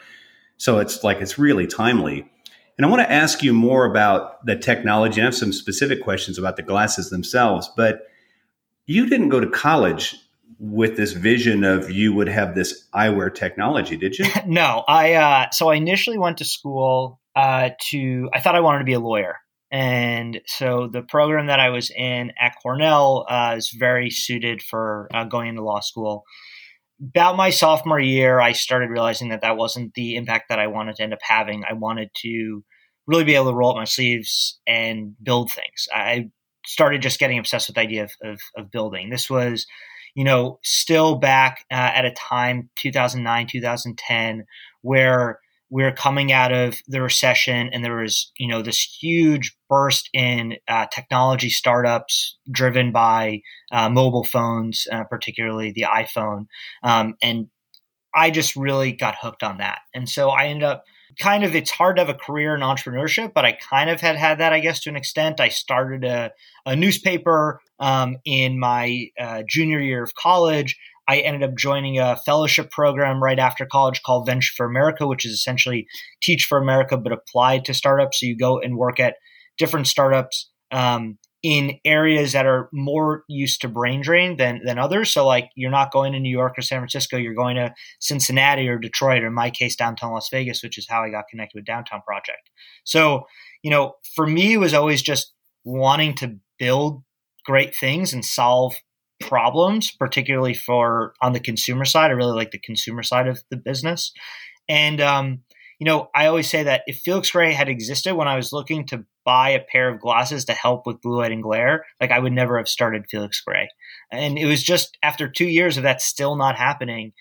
So 0.58 0.80
it's 0.80 1.06
like 1.06 1.22
it's 1.22 1.40
really 1.40 1.66
timely. 1.66 2.30
And 2.78 2.86
I 2.86 2.90
want 2.90 3.02
to 3.02 3.12
ask 3.12 3.42
you 3.42 3.54
more 3.54 3.86
about 3.86 4.46
the 4.46 4.58
technology. 4.58 5.22
I 5.22 5.26
have 5.26 5.36
some 5.36 5.54
specific 5.54 6.04
questions 6.04 6.38
about 6.38 6.58
the 6.58 6.64
glasses 6.64 7.12
themselves, 7.12 7.72
but 7.78 8.08
you 8.88 9.08
didn't 9.08 9.30
go 9.30 9.40
to 9.40 9.48
college 9.48 10.18
with 10.60 10.98
this 10.98 11.14
vision 11.14 11.64
of 11.64 11.92
you 11.92 12.14
would 12.14 12.28
have 12.28 12.56
this 12.56 12.88
eyewear 12.94 13.34
technology, 13.34 13.98
did 13.98 14.18
you? 14.18 14.26
no, 14.46 14.84
I 14.88 15.14
uh, 15.14 15.50
so 15.52 15.70
I 15.70 15.76
initially 15.76 16.18
went 16.18 16.38
to 16.38 16.46
school 16.46 17.20
uh, 17.36 17.72
to 17.90 18.30
I 18.34 18.40
thought 18.40 18.56
I 18.56 18.62
wanted 18.62 18.80
to 18.80 18.86
be 18.86 18.94
a 18.94 19.00
lawyer, 19.00 19.38
and 19.72 20.42
so 20.46 20.88
the 20.92 21.02
program 21.02 21.48
that 21.48 21.60
I 21.60 21.70
was 21.70 21.90
in 21.90 22.32
at 22.40 22.56
Cornell 22.62 23.26
uh, 23.30 23.56
is 23.58 23.70
very 23.70 24.10
suited 24.10 24.62
for 24.62 25.08
uh, 25.14 25.26
going 25.26 25.50
into 25.50 25.64
law 25.64 25.80
school. 25.80 26.24
About 27.00 27.38
my 27.38 27.52
sophomore 27.52 28.00
year, 28.00 28.40
I 28.40 28.54
started 28.54 28.90
realizing 28.90 29.30
that 29.30 29.42
that 29.42 29.58
wasn't 29.58 29.94
the 29.94 30.16
impact 30.16 30.46
that 30.50 30.58
I 30.58 30.66
wanted 30.66 30.96
to 30.96 31.04
end 31.04 31.14
up 31.14 31.20
having. 31.22 31.64
I 31.64 31.74
wanted 31.74 32.10
to 32.24 32.64
really 33.06 33.24
be 33.24 33.36
able 33.36 33.52
to 33.52 33.56
roll 33.56 33.72
up 33.72 33.78
my 33.78 33.86
sleeves 33.86 34.60
and 34.66 35.14
build 35.22 35.52
things. 35.52 35.88
I 35.94 36.30
started 36.66 37.04
just 37.04 37.20
getting 37.20 37.38
obsessed 37.38 37.70
with 37.70 37.76
the 37.76 37.82
idea 37.82 38.04
of, 38.04 38.12
of, 38.24 38.40
of 38.58 38.72
building. 38.72 39.10
This 39.10 39.30
was 39.30 39.68
you 40.18 40.24
know, 40.24 40.58
still 40.64 41.14
back 41.14 41.64
uh, 41.72 41.76
at 41.94 42.04
a 42.04 42.12
time, 42.12 42.72
2009, 42.78 43.46
2010, 43.52 44.46
where 44.82 45.40
we 45.70 45.84
are 45.84 45.92
coming 45.92 46.32
out 46.32 46.52
of 46.52 46.80
the 46.88 47.04
recession 47.04 47.70
and 47.72 47.86
there 47.86 47.98
was, 47.98 48.32
you 48.40 48.48
know, 48.48 48.64
this 48.64 48.82
huge 48.82 49.56
burst 49.70 50.10
in 50.14 50.56
uh, 50.68 50.88
technology 50.92 51.52
startups 51.52 52.36
driven 52.52 52.92
by 52.92 53.42
uh, 53.72 53.90
mobile 53.90 54.24
phones, 54.24 54.88
uh, 54.92 55.04
particularly 55.04 55.72
the 55.72 55.84
iPhone. 55.84 56.48
Um, 56.82 57.14
and 57.22 57.50
I 58.16 58.32
just 58.32 58.56
really 58.56 58.94
got 58.94 59.18
hooked 59.22 59.44
on 59.44 59.60
that. 59.60 59.82
And 59.94 60.10
so 60.10 60.30
I 60.32 60.46
ended 60.46 60.64
up 60.64 60.84
kind 61.20 61.44
of 61.44 61.56
it's 61.56 61.72
hard 61.72 61.96
to 61.96 62.02
have 62.06 62.10
a 62.10 62.18
career 62.18 62.56
in 62.56 62.62
entrepreneurship, 62.62 63.34
but 63.34 63.46
I 63.46 63.54
kind 63.54 63.90
of 63.90 64.02
had 64.02 64.16
had 64.16 64.40
that, 64.40 64.54
I 64.54 64.60
guess, 64.60 64.82
to 64.82 64.90
an 64.90 64.96
extent. 64.96 65.40
I 65.40 65.50
started 65.50 66.04
a, 66.04 66.32
a 66.66 66.76
newspaper 66.76 67.62
um, 67.80 68.18
in 68.26 68.60
my 68.60 69.08
uh, 69.20 69.44
junior 69.48 69.80
year 69.80 70.04
of 70.04 70.14
college. 70.16 70.78
I 71.08 71.20
ended 71.20 71.44
up 71.50 71.56
joining 71.56 72.00
a 72.00 72.18
fellowship 72.18 72.70
program 72.70 73.24
right 73.24 73.40
after 73.40 73.66
college 73.66 74.02
called 74.04 74.26
Venture 74.26 74.54
for 74.58 74.66
America, 74.66 75.08
which 75.08 75.26
is 75.26 75.32
essentially 75.32 75.88
Teach 76.22 76.46
for 76.46 76.58
America, 76.58 76.98
but 76.98 77.14
applied 77.14 77.64
to 77.66 77.74
startups. 77.74 78.20
So 78.20 78.26
you 78.26 78.38
go 78.38 78.60
and 78.60 78.78
work 78.78 79.00
at 79.00 79.16
different 79.58 79.88
startups 79.88 80.50
um, 80.72 81.18
in 81.48 81.80
areas 81.86 82.34
that 82.34 82.46
are 82.46 82.68
more 82.74 83.24
used 83.30 83.62
to 83.62 83.70
brain 83.70 84.02
drain 84.02 84.36
than, 84.36 84.60
than 84.66 84.78
others. 84.78 85.14
So, 85.14 85.26
like, 85.26 85.50
you're 85.56 85.72
not 85.72 85.94
going 85.94 86.12
to 86.12 86.20
New 86.20 86.30
York 86.30 86.56
or 86.58 86.62
San 86.62 86.80
Francisco, 86.80 87.16
you're 87.16 87.34
going 87.34 87.56
to 87.56 87.74
Cincinnati 88.02 88.68
or 88.68 88.78
Detroit, 88.78 89.24
or 89.24 89.28
in 89.28 89.34
my 89.34 89.50
case, 89.50 89.78
downtown 89.78 90.12
Las 90.12 90.28
Vegas, 90.30 90.62
which 90.62 90.78
is 90.78 90.88
how 90.90 91.04
I 91.04 91.10
got 91.10 91.30
connected 91.30 91.56
with 91.56 91.66
Downtown 91.66 92.02
Project. 92.06 92.50
So, 92.84 93.28
you 93.64 93.72
know, 93.72 93.94
for 94.14 94.28
me, 94.28 94.56
it 94.56 94.58
was 94.58 94.74
always 94.74 95.02
just 95.02 95.32
wanting 95.64 96.16
to 96.16 96.36
build 96.60 97.04
great 97.46 97.74
things 97.74 98.12
and 98.12 98.26
solve 98.26 98.76
problems, 99.22 99.90
particularly 99.90 100.54
for 100.54 101.14
on 101.22 101.32
the 101.32 101.40
consumer 101.40 101.86
side. 101.86 102.12
I 102.12 102.16
really 102.16 102.36
like 102.36 102.52
the 102.52 102.60
consumer 102.60 103.04
side 103.04 103.30
of 103.30 103.42
the 103.50 103.58
business. 103.58 104.12
And, 104.68 105.00
um, 105.00 105.44
you 105.80 105.86
know, 105.86 106.10
I 106.16 106.26
always 106.26 106.50
say 106.50 106.64
that 106.64 106.82
if 106.88 106.98
Felix 106.98 107.30
Gray 107.30 107.54
had 107.54 107.70
existed 107.70 108.16
when 108.16 108.28
I 108.28 108.36
was 108.36 108.52
looking 108.52 108.86
to 108.88 109.06
buy 109.26 109.50
a 109.50 109.64
pair 109.64 109.90
of 109.90 110.00
glasses 110.00 110.46
to 110.46 110.54
help 110.54 110.88
with 110.88 111.02
blue 111.02 111.18
light 111.18 111.32
and 111.32 111.44
glare, 111.44 111.86
like 112.02 112.12
I 112.12 112.20
would 112.20 112.34
never 112.34 112.58
have 112.58 112.68
started 112.68 113.06
Felix 113.10 113.42
Gray. 113.42 113.70
And 114.12 114.40
it 114.40 114.46
was 114.46 114.64
just 114.64 114.98
after 115.04 115.30
two 115.30 115.46
years 115.46 115.78
of 115.78 115.84
that 115.84 116.02
still 116.02 116.36
not 116.36 116.58
happening, 116.58 117.14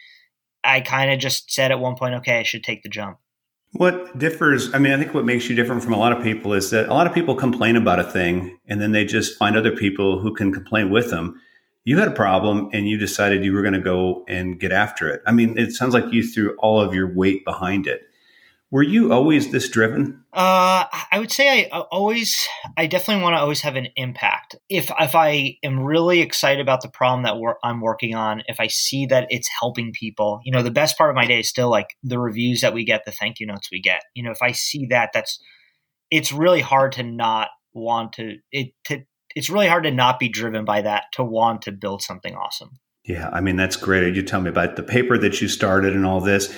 I 0.64 0.80
kind 0.80 1.10
of 1.12 1.18
just 1.18 1.52
said 1.52 1.70
at 1.70 1.80
one 1.80 1.96
point, 1.96 2.14
okay, 2.16 2.38
I 2.38 2.44
should 2.44 2.64
take 2.64 2.82
the 2.82 2.88
jump. 2.88 3.18
What 3.72 4.18
differs, 4.18 4.72
I 4.72 4.78
mean, 4.78 4.92
I 4.92 4.96
think 4.96 5.12
what 5.12 5.26
makes 5.26 5.50
you 5.50 5.56
different 5.56 5.82
from 5.82 5.92
a 5.92 5.98
lot 5.98 6.12
of 6.12 6.22
people 6.22 6.54
is 6.54 6.70
that 6.70 6.88
a 6.88 6.94
lot 6.94 7.06
of 7.06 7.12
people 7.12 7.34
complain 7.34 7.76
about 7.76 7.98
a 7.98 8.04
thing 8.04 8.58
and 8.66 8.80
then 8.80 8.92
they 8.92 9.04
just 9.04 9.36
find 9.36 9.54
other 9.54 9.76
people 9.76 10.18
who 10.18 10.32
can 10.32 10.50
complain 10.50 10.88
with 10.88 11.10
them. 11.10 11.38
You 11.84 11.98
had 11.98 12.08
a 12.08 12.12
problem 12.12 12.70
and 12.72 12.88
you 12.88 12.96
decided 12.96 13.44
you 13.44 13.52
were 13.52 13.62
going 13.62 13.74
to 13.74 13.80
go 13.80 14.24
and 14.28 14.58
get 14.58 14.72
after 14.72 15.10
it. 15.10 15.20
I 15.26 15.32
mean, 15.32 15.58
it 15.58 15.72
sounds 15.72 15.92
like 15.92 16.10
you 16.10 16.26
threw 16.26 16.56
all 16.56 16.80
of 16.80 16.94
your 16.94 17.12
weight 17.12 17.44
behind 17.44 17.86
it 17.86 18.05
Were 18.76 18.82
you 18.82 19.10
always 19.10 19.52
this 19.52 19.70
driven? 19.70 20.22
Uh, 20.34 20.84
I 21.10 21.18
would 21.18 21.32
say 21.32 21.64
I 21.64 21.78
always, 21.90 22.46
I 22.76 22.86
definitely 22.86 23.22
want 23.22 23.34
to 23.34 23.40
always 23.40 23.62
have 23.62 23.74
an 23.74 23.88
impact. 23.96 24.54
If 24.68 24.90
if 25.00 25.14
I 25.14 25.56
am 25.62 25.80
really 25.80 26.20
excited 26.20 26.60
about 26.60 26.82
the 26.82 26.90
problem 26.90 27.22
that 27.22 27.36
I'm 27.64 27.80
working 27.80 28.14
on, 28.14 28.42
if 28.48 28.60
I 28.60 28.66
see 28.66 29.06
that 29.06 29.28
it's 29.30 29.48
helping 29.58 29.94
people, 29.94 30.42
you 30.44 30.52
know, 30.52 30.62
the 30.62 30.70
best 30.70 30.98
part 30.98 31.08
of 31.08 31.16
my 31.16 31.24
day 31.24 31.40
is 31.40 31.48
still 31.48 31.70
like 31.70 31.96
the 32.02 32.18
reviews 32.18 32.60
that 32.60 32.74
we 32.74 32.84
get, 32.84 33.06
the 33.06 33.12
thank 33.12 33.40
you 33.40 33.46
notes 33.46 33.70
we 33.72 33.80
get. 33.80 34.02
You 34.14 34.22
know, 34.22 34.30
if 34.30 34.42
I 34.42 34.52
see 34.52 34.84
that, 34.90 35.08
that's 35.14 35.40
it's 36.10 36.30
really 36.30 36.60
hard 36.60 36.92
to 36.92 37.02
not 37.02 37.48
want 37.72 38.12
to 38.14 38.36
it 38.52 38.72
to 38.88 39.04
it's 39.34 39.48
really 39.48 39.68
hard 39.68 39.84
to 39.84 39.90
not 39.90 40.18
be 40.18 40.28
driven 40.28 40.66
by 40.66 40.82
that 40.82 41.04
to 41.12 41.24
want 41.24 41.62
to 41.62 41.72
build 41.72 42.02
something 42.02 42.34
awesome. 42.34 42.72
Yeah, 43.06 43.30
I 43.32 43.40
mean 43.40 43.56
that's 43.56 43.76
great. 43.76 44.14
You 44.14 44.20
tell 44.20 44.42
me 44.42 44.50
about 44.50 44.76
the 44.76 44.82
paper 44.82 45.16
that 45.16 45.40
you 45.40 45.48
started 45.48 45.94
and 45.94 46.04
all 46.04 46.20
this. 46.20 46.54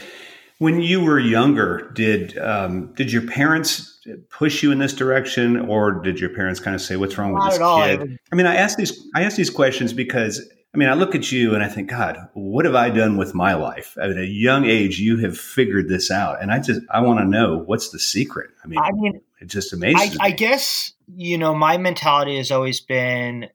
When 0.59 0.81
you 0.81 1.05
were 1.05 1.21
younger, 1.21 1.91
did 1.95 2.37
um, 2.39 2.93
did 2.95 3.13
your 3.13 3.23
parents 3.23 4.01
push 4.31 4.63
you 4.63 4.73
in 4.73 4.79
this 4.79 4.93
direction, 4.93 5.61
or 5.69 5.93
did 5.93 6.19
your 6.19 6.31
parents 6.31 6.59
kind 6.59 6.75
of 6.75 6.83
say, 6.83 6.97
"What's 6.97 7.17
wrong 7.17 7.33
Not 7.33 7.53
with 7.53 7.59
this 7.59 8.09
kid?" 8.09 8.19
I 8.33 8.35
mean, 8.35 8.47
I 8.47 8.57
ask 8.57 8.77
these 8.77 9.09
I 9.15 9.23
ask 9.23 9.37
these 9.37 9.51
questions 9.51 9.93
because 9.93 10.41
I 10.75 10.79
mean, 10.79 10.89
I 10.89 10.95
look 10.95 11.15
at 11.15 11.33
you 11.33 11.55
and 11.55 11.63
I 11.63 11.69
think, 11.69 11.91
God, 11.91 12.19
what 12.35 12.65
have 12.65 12.75
I 12.75 12.91
done 12.91 13.17
with 13.17 13.35
my 13.35 13.55
life? 13.55 13.97
At 14.01 14.11
a 14.11 14.27
young 14.27 14.65
age, 14.65 14.99
you 14.99 15.17
have 15.19 15.39
figured 15.39 15.89
this 15.89 16.11
out, 16.11 16.43
and 16.43 16.51
I 16.51 16.59
just 16.59 16.81
I 16.91 17.01
want 17.01 17.21
to 17.21 17.25
know 17.25 17.59
what's 17.59 17.91
the 17.91 17.99
secret. 17.99 18.51
I 18.63 18.67
mean, 18.67 18.79
I 18.79 18.93
mean, 18.93 19.21
it 19.41 19.47
just 19.47 19.73
amazes 19.73 20.19
I, 20.21 20.27
I 20.27 20.31
guess 20.31 20.93
you 21.17 21.39
know 21.39 21.55
my 21.55 21.79
mentality 21.79 22.37
has 22.37 22.51
always 22.51 22.81
been 22.81 23.49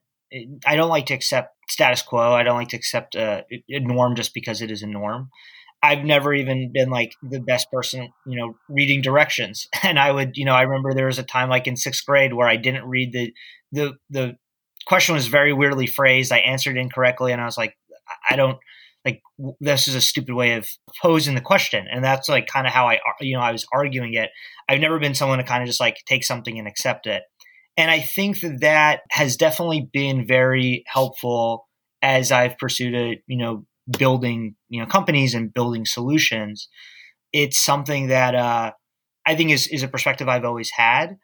I 0.66 0.76
don't 0.76 0.88
like 0.88 1.06
to 1.06 1.14
accept 1.14 1.56
status 1.68 2.02
quo. 2.02 2.32
I 2.32 2.42
don't 2.42 2.56
like 2.56 2.68
to 2.68 2.76
accept 2.76 3.14
a, 3.14 3.44
a 3.68 3.80
norm 3.80 4.16
just 4.16 4.34
because 4.34 4.60
it 4.62 4.70
is 4.70 4.82
a 4.82 4.86
norm. 4.86 5.30
I've 5.84 6.02
never 6.02 6.32
even 6.32 6.72
been 6.72 6.88
like 6.88 7.14
the 7.22 7.40
best 7.40 7.70
person, 7.70 8.08
you 8.26 8.38
know, 8.38 8.56
reading 8.70 9.02
directions. 9.02 9.68
And 9.82 9.98
I 9.98 10.10
would, 10.10 10.38
you 10.38 10.46
know, 10.46 10.54
I 10.54 10.62
remember 10.62 10.94
there 10.94 11.06
was 11.06 11.18
a 11.18 11.22
time 11.22 11.50
like 11.50 11.66
in 11.66 11.76
sixth 11.76 12.06
grade 12.06 12.32
where 12.32 12.48
I 12.48 12.56
didn't 12.56 12.86
read 12.86 13.12
the 13.12 13.32
the 13.70 13.92
the 14.08 14.36
question 14.86 15.14
was 15.14 15.26
very 15.26 15.52
weirdly 15.52 15.86
phrased. 15.86 16.32
I 16.32 16.38
answered 16.38 16.78
incorrectly, 16.78 17.32
and 17.32 17.40
I 17.40 17.44
was 17.44 17.58
like, 17.58 17.76
I 18.28 18.36
don't 18.36 18.56
like 19.04 19.20
this 19.60 19.86
is 19.86 19.94
a 19.94 20.00
stupid 20.00 20.34
way 20.34 20.54
of 20.54 20.66
posing 21.02 21.34
the 21.34 21.42
question, 21.42 21.86
and 21.90 22.02
that's 22.02 22.30
like 22.30 22.46
kind 22.46 22.66
of 22.66 22.72
how 22.72 22.88
I, 22.88 22.98
you 23.20 23.36
know, 23.36 23.42
I 23.42 23.52
was 23.52 23.66
arguing 23.74 24.14
it. 24.14 24.30
I've 24.70 24.80
never 24.80 24.98
been 24.98 25.14
someone 25.14 25.36
to 25.36 25.44
kind 25.44 25.62
of 25.62 25.66
just 25.66 25.80
like 25.80 25.98
take 26.06 26.24
something 26.24 26.58
and 26.58 26.66
accept 26.66 27.06
it, 27.06 27.24
and 27.76 27.90
I 27.90 28.00
think 28.00 28.40
that 28.40 28.60
that 28.62 29.00
has 29.10 29.36
definitely 29.36 29.90
been 29.92 30.26
very 30.26 30.82
helpful 30.86 31.68
as 32.00 32.32
I've 32.32 32.56
pursued 32.56 32.94
a, 32.94 33.22
you 33.26 33.36
know, 33.36 33.66
building 33.98 34.54
you 34.68 34.80
know 34.80 34.86
companies 34.86 35.34
and 35.34 35.52
building 35.52 35.84
solutions 35.84 36.68
it's 37.32 37.58
something 37.58 38.08
that 38.08 38.34
uh, 38.34 38.72
i 39.26 39.34
think 39.34 39.50
is, 39.50 39.66
is 39.66 39.82
a 39.82 39.88
perspective 39.88 40.28
i've 40.28 40.44
always 40.44 40.70
had. 40.70 41.16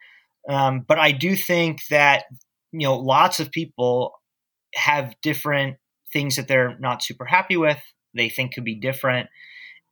Um, 0.49 0.83
but 0.87 0.99
i 0.99 1.11
do 1.11 1.35
think 1.35 1.81
that 1.89 2.25
you 2.71 2.87
know 2.87 2.97
lots 2.97 3.39
of 3.39 3.51
people 3.51 4.13
have 4.75 5.15
different 5.21 5.77
things 6.13 6.35
that 6.35 6.47
they're 6.47 6.77
not 6.79 7.03
super 7.03 7.25
happy 7.25 7.57
with 7.57 7.81
they 8.13 8.29
think 8.29 8.53
could 8.53 8.65
be 8.65 8.79
different. 8.79 9.29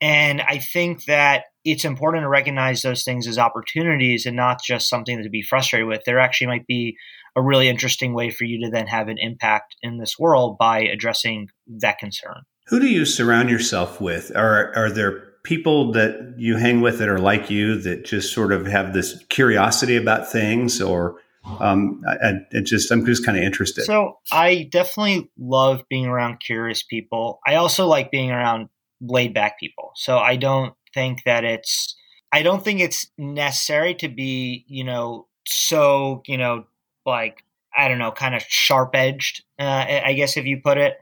And 0.01 0.41
i 0.41 0.59
think 0.59 1.05
that 1.05 1.45
it's 1.65 1.85
important 1.85 2.23
to 2.23 2.29
recognize 2.29 2.81
those 2.81 3.03
things 3.03 3.27
as 3.27 3.37
opportunities 3.37 4.25
and 4.25 4.35
not 4.35 4.59
just 4.63 4.89
something 4.89 5.21
to 5.21 5.29
be 5.29 5.41
frustrated 5.41 5.87
with. 5.87 6.01
There 6.05 6.19
actually 6.19 6.47
might 6.47 6.65
be 6.65 6.95
a 7.35 7.41
really 7.41 7.67
interesting 7.67 8.13
way 8.13 8.29
for 8.29 8.45
you 8.45 8.63
to 8.63 8.71
then 8.71 8.87
have 8.87 9.07
an 9.07 9.17
impact 9.19 9.75
in 9.81 9.97
this 9.97 10.17
world 10.17 10.57
by 10.57 10.79
addressing 10.79 11.49
that 11.67 11.99
concern 11.99 12.43
who 12.69 12.79
do 12.79 12.87
you 12.87 13.05
surround 13.05 13.49
yourself 13.49 13.99
with? 13.99 14.31
Are 14.35 14.73
are 14.75 14.91
there 14.91 15.29
people 15.43 15.91
that 15.93 16.35
you 16.37 16.57
hang 16.57 16.81
with 16.81 16.99
that 16.99 17.09
are 17.09 17.19
like 17.19 17.49
you 17.49 17.79
that 17.81 18.05
just 18.05 18.33
sort 18.33 18.51
of 18.51 18.67
have 18.67 18.93
this 18.93 19.23
curiosity 19.29 19.95
about 19.95 20.31
things, 20.31 20.79
or 20.79 21.19
um, 21.59 22.01
I, 22.07 22.33
I 22.55 22.61
just 22.61 22.91
I'm 22.91 23.05
just 23.05 23.25
kind 23.25 23.37
of 23.37 23.43
interested. 23.43 23.85
So 23.85 24.19
I 24.31 24.69
definitely 24.71 25.31
love 25.37 25.83
being 25.89 26.05
around 26.05 26.41
curious 26.41 26.83
people. 26.83 27.39
I 27.45 27.55
also 27.55 27.87
like 27.87 28.11
being 28.11 28.31
around 28.31 28.69
laid 29.01 29.33
back 29.33 29.59
people. 29.59 29.91
So 29.95 30.19
I 30.19 30.35
don't 30.35 30.73
think 30.93 31.23
that 31.23 31.43
it's 31.43 31.95
I 32.31 32.43
don't 32.43 32.63
think 32.63 32.81
it's 32.81 33.07
necessary 33.17 33.95
to 33.95 34.07
be 34.09 34.65
you 34.67 34.83
know 34.83 35.27
so 35.47 36.21
you 36.27 36.37
know 36.37 36.65
like 37.03 37.43
I 37.75 37.87
don't 37.87 37.97
know 37.97 38.11
kind 38.11 38.35
of 38.35 38.43
sharp 38.47 38.91
edged. 38.93 39.43
Uh, 39.57 39.85
I 40.05 40.13
guess 40.13 40.37
if 40.37 40.45
you 40.45 40.61
put 40.63 40.77
it 40.77 40.99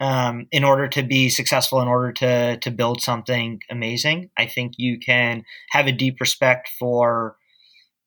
um, 0.00 0.46
in 0.52 0.64
order 0.64 0.88
to 0.88 1.02
be 1.02 1.28
successful, 1.28 1.80
in 1.80 1.88
order 1.88 2.12
to 2.12 2.58
to 2.58 2.70
build 2.70 3.00
something 3.02 3.60
amazing. 3.70 4.30
I 4.36 4.46
think 4.46 4.74
you 4.76 4.98
can 4.98 5.44
have 5.70 5.86
a 5.86 5.92
deep 5.92 6.20
respect 6.20 6.70
for 6.78 7.36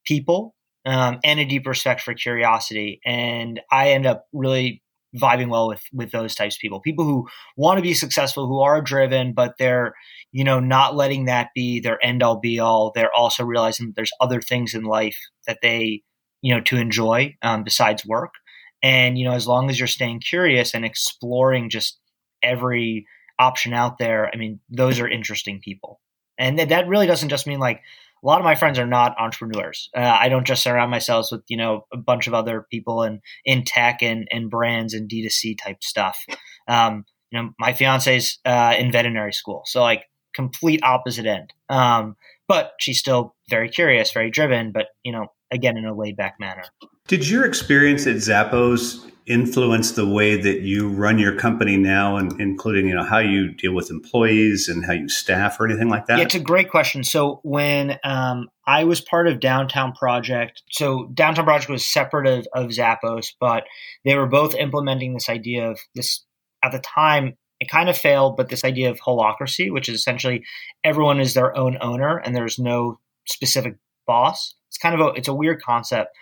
people 0.06 0.56
um, 0.86 1.20
and 1.24 1.40
a 1.40 1.46
deep 1.46 1.68
respect 1.68 2.02
for 2.02 2.14
curiosity. 2.14 3.00
And 3.06 3.60
I 3.72 3.92
end 3.92 4.06
up 4.06 4.26
really 4.34 4.82
vibing 5.16 5.50
well 5.50 5.68
with 5.68 5.82
with 5.92 6.12
those 6.12 6.36
types 6.36 6.56
of 6.56 6.60
people 6.60 6.80
people 6.80 7.04
who 7.04 7.28
want 7.58 7.80
to 7.80 7.82
be 7.82 7.96
successful 7.96 8.46
who 8.46 8.60
are 8.60 8.80
driven 8.80 9.34
but 9.34 9.56
they're 9.58 9.96
you 10.32 10.44
know 10.44 10.60
not 10.60 10.96
letting 10.96 11.26
that 11.26 11.50
be 11.56 11.80
their 11.80 11.98
end 12.06 12.22
all 12.22 12.40
be 12.40 12.60
all 12.60 12.92
they're 12.94 13.14
also 13.16 13.44
realizing 13.44 13.88
that 13.88 13.96
there's 13.96 14.12
other 14.22 14.40
things 14.40 14.76
in 14.76 14.84
life 14.84 15.18
that 15.48 15.58
they 15.64 16.04
you 16.44 16.54
know 16.54 16.62
to 16.62 16.78
enjoy 16.78 17.36
um, 17.42 17.64
besides 17.64 18.06
work 18.06 18.34
and, 18.82 19.18
you 19.18 19.26
know, 19.26 19.34
as 19.36 19.48
long 19.48 19.70
as 19.70 19.80
you're 19.80 19.88
staying 19.88 20.22
curious 20.22 20.74
and 20.74 20.86
exploring 20.86 21.70
just 21.70 22.00
every 22.42 23.06
option 23.38 23.74
out 23.74 23.98
there, 23.98 24.30
I 24.34 24.38
mean, 24.38 24.60
those 24.70 25.00
are 25.00 25.08
interesting 25.08 25.60
people. 25.60 26.00
And 26.38 26.58
that 26.58 26.88
really 26.88 27.08
doesn't 27.08 27.30
just 27.30 27.48
mean 27.48 27.60
like 27.60 27.82
a 28.24 28.28
lot 28.28 28.40
of 28.40 28.46
my 28.46 28.56
friends 28.56 28.80
are 28.80 28.88
not 28.88 29.16
entrepreneurs. 29.20 29.90
Uh, 29.96 30.00
I 30.00 30.30
don't 30.30 30.48
just 30.48 30.64
surround 30.64 30.92
myself 30.92 31.28
with, 31.32 31.44
you 31.48 31.58
know, 31.58 31.86
a 31.94 31.98
bunch 31.98 32.28
of 32.28 32.34
other 32.34 32.66
people 32.70 33.04
in, 33.04 33.22
in 33.46 33.64
tech 33.64 34.02
and, 34.02 34.28
and 34.32 34.50
brands 34.50 34.94
and 34.94 35.10
D2C 35.10 35.58
type 35.58 35.84
stuff. 35.84 36.26
Um, 36.68 37.06
you 37.32 37.42
know, 37.42 37.50
my 37.60 37.74
fiance's 37.74 38.40
uh, 38.46 38.76
in 38.78 38.92
veterinary 38.92 39.34
school. 39.34 39.64
So 39.66 39.82
like 39.82 40.06
complete 40.34 40.82
opposite 40.84 41.26
end. 41.26 41.54
Um, 41.70 42.16
but 42.50 42.74
she's 42.80 43.00
still 43.00 43.36
very 43.48 43.70
curious, 43.70 44.12
very 44.12 44.32
driven, 44.32 44.72
but, 44.74 44.88
you 45.04 45.14
know, 45.14 45.28
again, 45.52 45.78
in 45.78 45.86
a 45.86 45.96
laid 45.96 46.18
back 46.18 46.36
manner. 46.40 46.64
Did 47.08 47.30
your 47.30 47.46
experience 47.46 48.06
at 48.08 48.16
Zappos 48.16 49.10
influence 49.28 49.92
the 49.92 50.08
way 50.08 50.36
that 50.42 50.62
you 50.62 50.90
run 50.90 51.20
your 51.20 51.36
company 51.36 51.78
now, 51.78 52.18
and 52.18 52.40
including 52.42 52.88
you 52.88 52.96
know 52.96 53.04
how 53.04 53.20
you 53.20 53.54
deal 53.54 53.74
with 53.74 53.92
employees 53.92 54.68
and 54.68 54.84
how 54.86 54.94
you 54.94 55.08
staff 55.08 55.60
or 55.60 55.68
anything 55.68 55.88
like 55.88 56.08
that? 56.08 56.18
Yeah, 56.18 56.24
it's 56.24 56.36
a 56.36 56.40
great 56.40 56.70
question. 56.70 57.04
So 57.04 57.40
when 57.44 58.00
um, 58.04 58.48
I 58.66 58.84
was 58.84 59.02
part 59.02 59.28
of 59.28 59.40
Downtown 59.40 59.94
Project, 59.94 60.64
so 60.72 61.08
Downtown 61.14 61.46
Project 61.46 61.70
was 61.70 61.88
separate 61.88 62.28
of, 62.28 62.48
of 62.54 62.72
Zappos, 62.72 63.28
but 63.40 63.66
they 64.04 64.16
were 64.16 64.28
both 64.28 64.56
implementing 64.56 65.14
this 65.14 65.30
idea 65.30 65.70
of 65.70 65.80
this 65.96 66.26
at 66.64 66.72
the 66.72 66.80
time. 66.80 67.38
It 67.60 67.70
kind 67.70 67.90
of 67.90 67.98
failed, 67.98 68.38
but 68.38 68.50
this 68.50 68.64
idea 68.64 68.90
of 68.90 69.00
holacracy, 69.00 69.72
which 69.72 69.90
is 69.90 69.96
essentially 69.96 70.46
everyone 70.84 71.20
is 71.20 71.34
their 71.34 71.56
own 71.58 71.78
owner 71.82 72.18
and 72.18 72.36
there's 72.36 72.58
no 72.60 73.00
specific 73.28 73.76
boss. 74.08 74.56
It's 74.70 74.78
kind 74.78 75.00
of 75.00 75.02
a 75.02 75.10
it's 75.14 75.28
a 75.28 75.34
weird 75.34 75.62
concept 75.62 76.16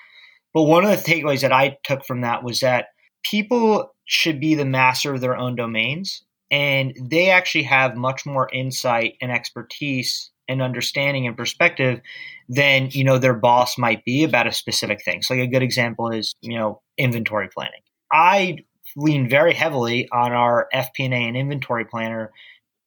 but 0.57 0.63
one 0.63 0.83
of 0.83 0.89
the 0.89 1.11
takeaways 1.11 1.41
that 1.41 1.53
I 1.53 1.77
took 1.83 2.03
from 2.03 2.21
that 2.21 2.43
was 2.43 2.61
that 2.61 2.87
people 3.23 3.93
should 4.05 4.39
be 4.39 4.55
the 4.55 4.65
master 4.65 5.13
of 5.13 5.21
their 5.21 5.37
own 5.37 5.55
domains 5.55 6.23
and 6.49 6.97
they 6.99 7.29
actually 7.29 7.65
have 7.65 7.95
much 7.95 8.25
more 8.25 8.49
insight 8.51 9.17
and 9.21 9.31
expertise 9.31 10.31
and 10.47 10.63
understanding 10.63 11.27
and 11.27 11.37
perspective 11.37 12.01
than 12.49 12.89
you 12.91 13.03
know 13.03 13.19
their 13.19 13.35
boss 13.35 13.77
might 13.77 14.03
be 14.03 14.23
about 14.23 14.47
a 14.47 14.51
specific 14.51 15.03
thing. 15.03 15.21
So 15.21 15.35
like 15.35 15.43
a 15.43 15.51
good 15.51 15.61
example 15.61 16.09
is 16.09 16.33
you 16.41 16.57
know 16.57 16.81
inventory 16.97 17.49
planning. 17.53 17.81
I 18.11 18.59
lean 18.95 19.29
very 19.29 19.53
heavily 19.53 20.07
on 20.11 20.31
our 20.31 20.67
FP&A 20.73 21.13
and 21.13 21.37
inventory 21.37 21.85
planner 21.85 22.31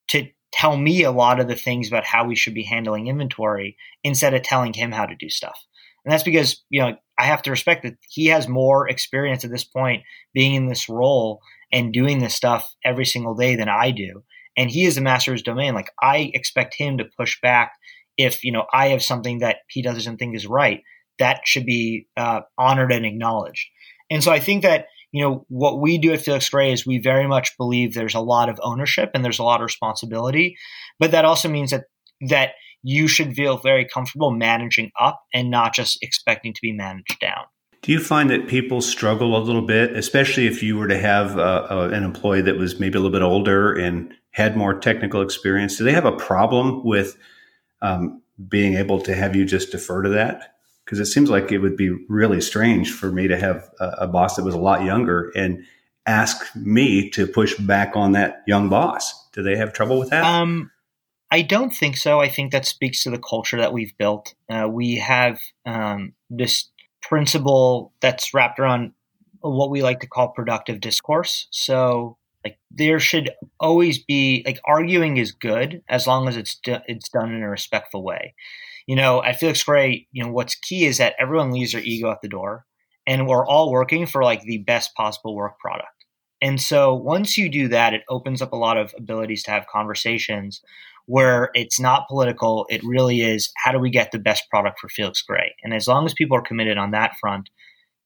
to 0.09 0.29
tell 0.53 0.77
me 0.77 1.05
a 1.05 1.13
lot 1.13 1.41
of 1.41 1.49
the 1.49 1.57
things 1.57 1.89
about 1.89 2.05
how 2.05 2.25
we 2.25 2.35
should 2.35 2.55
be 2.55 2.63
handling 2.63 3.07
inventory 3.07 3.77
instead 4.03 4.35
of 4.35 4.43
telling 4.43 4.73
him 4.73 4.93
how 4.93 5.07
to 5.07 5.15
do 5.15 5.29
stuff. 5.29 5.59
And 6.05 6.13
that's 6.13 6.25
because, 6.25 6.63
you 6.71 6.81
know, 6.81 6.97
I 7.19 7.25
have 7.25 7.43
to 7.43 7.51
respect 7.51 7.83
that 7.83 7.97
he 8.09 8.27
has 8.27 8.49
more 8.49 8.89
experience 8.89 9.45
at 9.45 9.51
this 9.51 9.65
point 9.65 10.03
being 10.33 10.55
in 10.55 10.67
this 10.67 10.89
role 10.89 11.41
and 11.73 11.93
doing 11.93 12.19
this 12.19 12.35
stuff 12.35 12.75
every 12.85 13.05
single 13.05 13.35
day 13.35 13.57
than 13.57 13.69
I 13.69 13.91
do. 13.91 14.25
And 14.57 14.71
he 14.71 14.87
is 14.87 14.95
the 14.95 15.03
master 15.03 15.31
of 15.31 15.35
his 15.37 15.43
domain. 15.43 15.75
Like 15.75 15.91
I 16.03 16.31
expect 16.35 16.75
him 16.75 16.99
to 16.99 17.05
push 17.05 17.41
back 17.41 17.73
if, 18.17 18.43
you 18.43 18.53
know, 18.53 18.67
I 18.73 18.89
have 18.89 19.03
something 19.03 19.39
that 19.39 19.59
he 19.69 19.83
doesn't 19.83 20.17
think 20.17 20.35
is 20.35 20.47
right. 20.47 20.83
That 21.19 21.43
should 21.45 21.67
be 21.67 22.07
uh, 22.17 22.41
honored 22.59 22.93
and 22.93 23.07
acknowledged. 23.07 23.69
And 24.11 24.25
so 24.25 24.33
I 24.33 24.41
think 24.41 24.63
that, 24.63 24.87
you 25.13 25.25
know, 25.25 25.45
what 25.49 25.81
we 25.81 25.99
do 25.99 26.13
at 26.13 26.21
Felix 26.21 26.49
Gray 26.49 26.73
is 26.73 26.87
we 26.87 26.99
very 26.99 27.27
much 27.27 27.57
believe 27.57 27.95
there's 27.95 28.15
a 28.15 28.21
lot 28.21 28.49
of 28.49 28.61
ownership 28.63 29.11
and 29.15 29.25
there's 29.25 29.39
a 29.39 29.45
lot 29.45 29.61
of 29.61 29.65
responsibility. 29.65 30.57
But 30.99 31.11
that 31.11 31.25
also 31.25 31.49
means 31.49 31.71
that 31.71 31.85
that 32.29 32.51
you 32.83 33.09
should 33.09 33.35
feel 33.35 33.59
very 33.59 33.85
comfortable 33.85 34.31
managing 34.31 34.91
up 34.99 35.23
and 35.35 35.51
not 35.51 35.75
just 35.75 35.99
expecting 36.03 36.53
to 36.53 36.61
be 36.63 36.73
managed 36.73 37.19
down. 37.21 37.45
Do 37.83 37.93
you 37.93 37.99
find 37.99 38.29
that 38.31 38.47
people 38.47 38.83
struggle 38.83 39.37
a 39.37 39.43
little 39.43 39.63
bit, 39.63 39.97
especially 39.97 40.47
if 40.47 40.63
you 40.63 40.77
were 40.77 40.89
to 40.89 40.99
have 40.99 41.39
uh, 41.39 41.67
uh, 41.71 41.91
an 41.93 42.05
employee 42.05 42.43
that 42.43 42.59
was 42.59 42.79
maybe 42.79 42.99
a 42.99 43.01
little 43.01 43.11
bit 43.11 43.23
older 43.23 43.73
and 43.75 44.13
had 44.33 44.57
more 44.57 44.79
technical 44.79 45.23
experience? 45.23 45.79
Do 45.79 45.85
they 45.85 45.93
have 45.93 46.05
a 46.05 46.13
problem 46.13 46.85
with 46.85 47.17
um, 47.81 48.23
being 48.49 48.75
able 48.75 49.01
to 49.03 49.15
have 49.15 49.35
you 49.35 49.47
just 49.47 49.73
defer 49.73 50.03
to 50.03 50.11
that? 50.11 50.60
Because 50.91 50.99
it 50.99 51.07
seems 51.07 51.31
like 51.31 51.53
it 51.53 51.59
would 51.59 51.77
be 51.77 51.91
really 52.09 52.41
strange 52.41 52.93
for 52.93 53.13
me 53.13 53.29
to 53.29 53.39
have 53.39 53.71
a, 53.79 53.85
a 53.99 54.07
boss 54.09 54.35
that 54.35 54.45
was 54.45 54.57
a 54.57 54.59
lot 54.59 54.83
younger 54.83 55.31
and 55.37 55.65
ask 56.05 56.45
me 56.57 57.09
to 57.11 57.29
push 57.29 57.57
back 57.59 57.93
on 57.95 58.11
that 58.13 58.43
young 58.49 58.69
boss. 58.69 59.29
Do 59.33 59.45
they 59.45 59.57
have 59.57 59.73
trouble 59.73 60.01
with 60.01 60.11
that? 60.11 60.25
Um, 60.25 60.73
I 61.31 61.43
don't 61.43 61.71
think 61.71 61.97
so. 61.97 62.21
I 62.21 62.29
think 62.29 62.51
that 62.51 62.67
speaks 62.67 63.05
to 63.05 63.11
the 63.11 63.19
culture 63.19 63.59
that 63.59 63.73
we've 63.73 63.97
built. 63.99 64.35
Uh, 64.49 64.69
we 64.69 64.97
have 64.97 65.41
um, 65.65 66.15
this 66.29 66.69
principle 67.03 67.93
that's 68.01 68.35
wrapped 68.35 68.59
around 68.59 68.93
what 69.41 69.71
we 69.71 69.83
like 69.83 70.01
to 70.01 70.09
call 70.09 70.29
productive 70.29 70.81
discourse. 70.81 71.47
So, 71.51 72.17
like, 72.45 72.59
there 72.71 72.99
should 72.99 73.31
always 73.61 74.03
be 74.03 74.43
like 74.45 74.59
arguing 74.65 75.19
is 75.19 75.31
good 75.31 75.83
as 75.89 76.07
long 76.07 76.27
as 76.27 76.37
it's 76.37 76.59
it's 76.67 77.09
done 77.09 77.33
in 77.33 77.43
a 77.43 77.49
respectful 77.49 78.03
way. 78.03 78.35
You 78.91 78.97
know, 78.97 79.23
at 79.23 79.39
Felix 79.39 79.63
Gray, 79.63 80.09
you 80.11 80.25
know, 80.25 80.33
what's 80.33 80.57
key 80.57 80.85
is 80.85 80.99
that 80.99 81.15
everyone 81.17 81.53
leaves 81.53 81.71
their 81.71 81.81
ego 81.81 82.11
at 82.11 82.23
the 82.23 82.29
door, 82.29 82.67
and 83.07 83.29
we're 83.29 83.47
all 83.47 83.71
working 83.71 84.05
for 84.05 84.25
like 84.25 84.43
the 84.43 84.65
best 84.67 84.97
possible 84.97 85.37
work 85.37 85.61
product. 85.61 86.07
And 86.43 86.61
so 86.61 86.93
once 86.97 87.39
you 87.39 87.49
do 87.49 87.69
that, 87.69 87.95
it 87.95 88.03
opens 88.09 88.43
up 88.43 88.53
a 88.53 88.57
lot 88.57 88.77
of 88.77 88.93
abilities 88.99 89.45
to 89.45 89.53
have 89.53 89.69
conversations 89.73 90.61
where 91.07 91.51
it's 91.55 91.79
not 91.79 92.09
political. 92.09 92.67
It 92.69 92.83
really 92.83 93.21
is 93.21 93.53
how 93.59 93.71
do 93.71 93.79
we 93.79 93.91
get 93.91 94.11
the 94.11 94.19
best 94.19 94.51
product 94.51 94.81
for 94.81 94.89
Felix 94.89 95.23
Gray? 95.23 95.55
And 95.63 95.73
as 95.73 95.87
long 95.87 96.05
as 96.05 96.13
people 96.13 96.37
are 96.37 96.43
committed 96.43 96.77
on 96.77 96.91
that 96.91 97.15
front, 97.21 97.49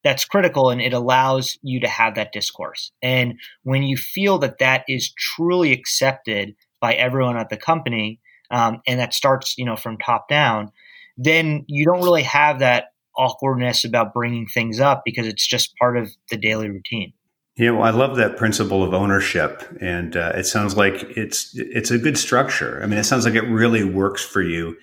that's 0.03 0.27
critical 0.27 0.69
and 0.69 0.83
it 0.83 0.93
allows 0.93 1.57
you 1.63 1.81
to 1.81 1.89
have 1.89 2.15
that 2.17 2.33
discourse. 2.33 2.93
And 3.01 3.41
when 3.63 3.85
you 3.85 3.97
feel 3.97 4.37
that 4.41 4.59
that 4.59 4.85
is 4.87 5.15
truly 5.17 5.73
accepted 5.73 6.55
by 6.79 6.93
everyone 6.93 7.39
at 7.39 7.49
the 7.49 7.57
company, 7.57 8.21
um, 8.51 8.81
and 8.87 9.01
that 9.01 9.15
starts, 9.15 9.57
you 9.59 9.65
know, 9.65 9.77
from 9.77 9.99
top 9.99 10.29
down, 10.29 10.71
then 11.17 11.65
you 11.69 11.85
don't 11.85 12.03
really 12.03 12.23
have 12.23 12.59
that 12.61 12.93
awkwardness 13.17 13.85
about 13.85 14.13
bringing 14.13 14.47
things 14.47 14.81
up 14.81 15.03
because 15.05 15.27
it's 15.27 15.47
just 15.47 15.77
part 15.77 15.97
of 15.97 16.11
the 16.31 16.37
daily 16.37 16.69
routine. 16.69 17.13
Yeah, 17.57 17.71
well, 17.71 17.83
I 17.83 17.91
love 17.91 18.17
that 18.17 18.37
principle 18.37 18.83
of 18.83 18.93
ownership, 18.93 19.63
and 19.81 20.17
uh, 20.17 20.33
it 20.35 20.45
sounds 20.45 20.77
like 20.77 21.05
it's 21.17 21.53
it's 21.55 21.93
a 21.93 21.99
good 21.99 22.19
structure. 22.19 22.81
I 22.83 22.87
mean, 22.87 22.99
it 22.99 23.05
sounds 23.05 23.25
like 23.25 23.35
it 23.35 23.43
really 23.43 23.85
works 23.85 24.25
for 24.25 24.43
you. 24.43 24.77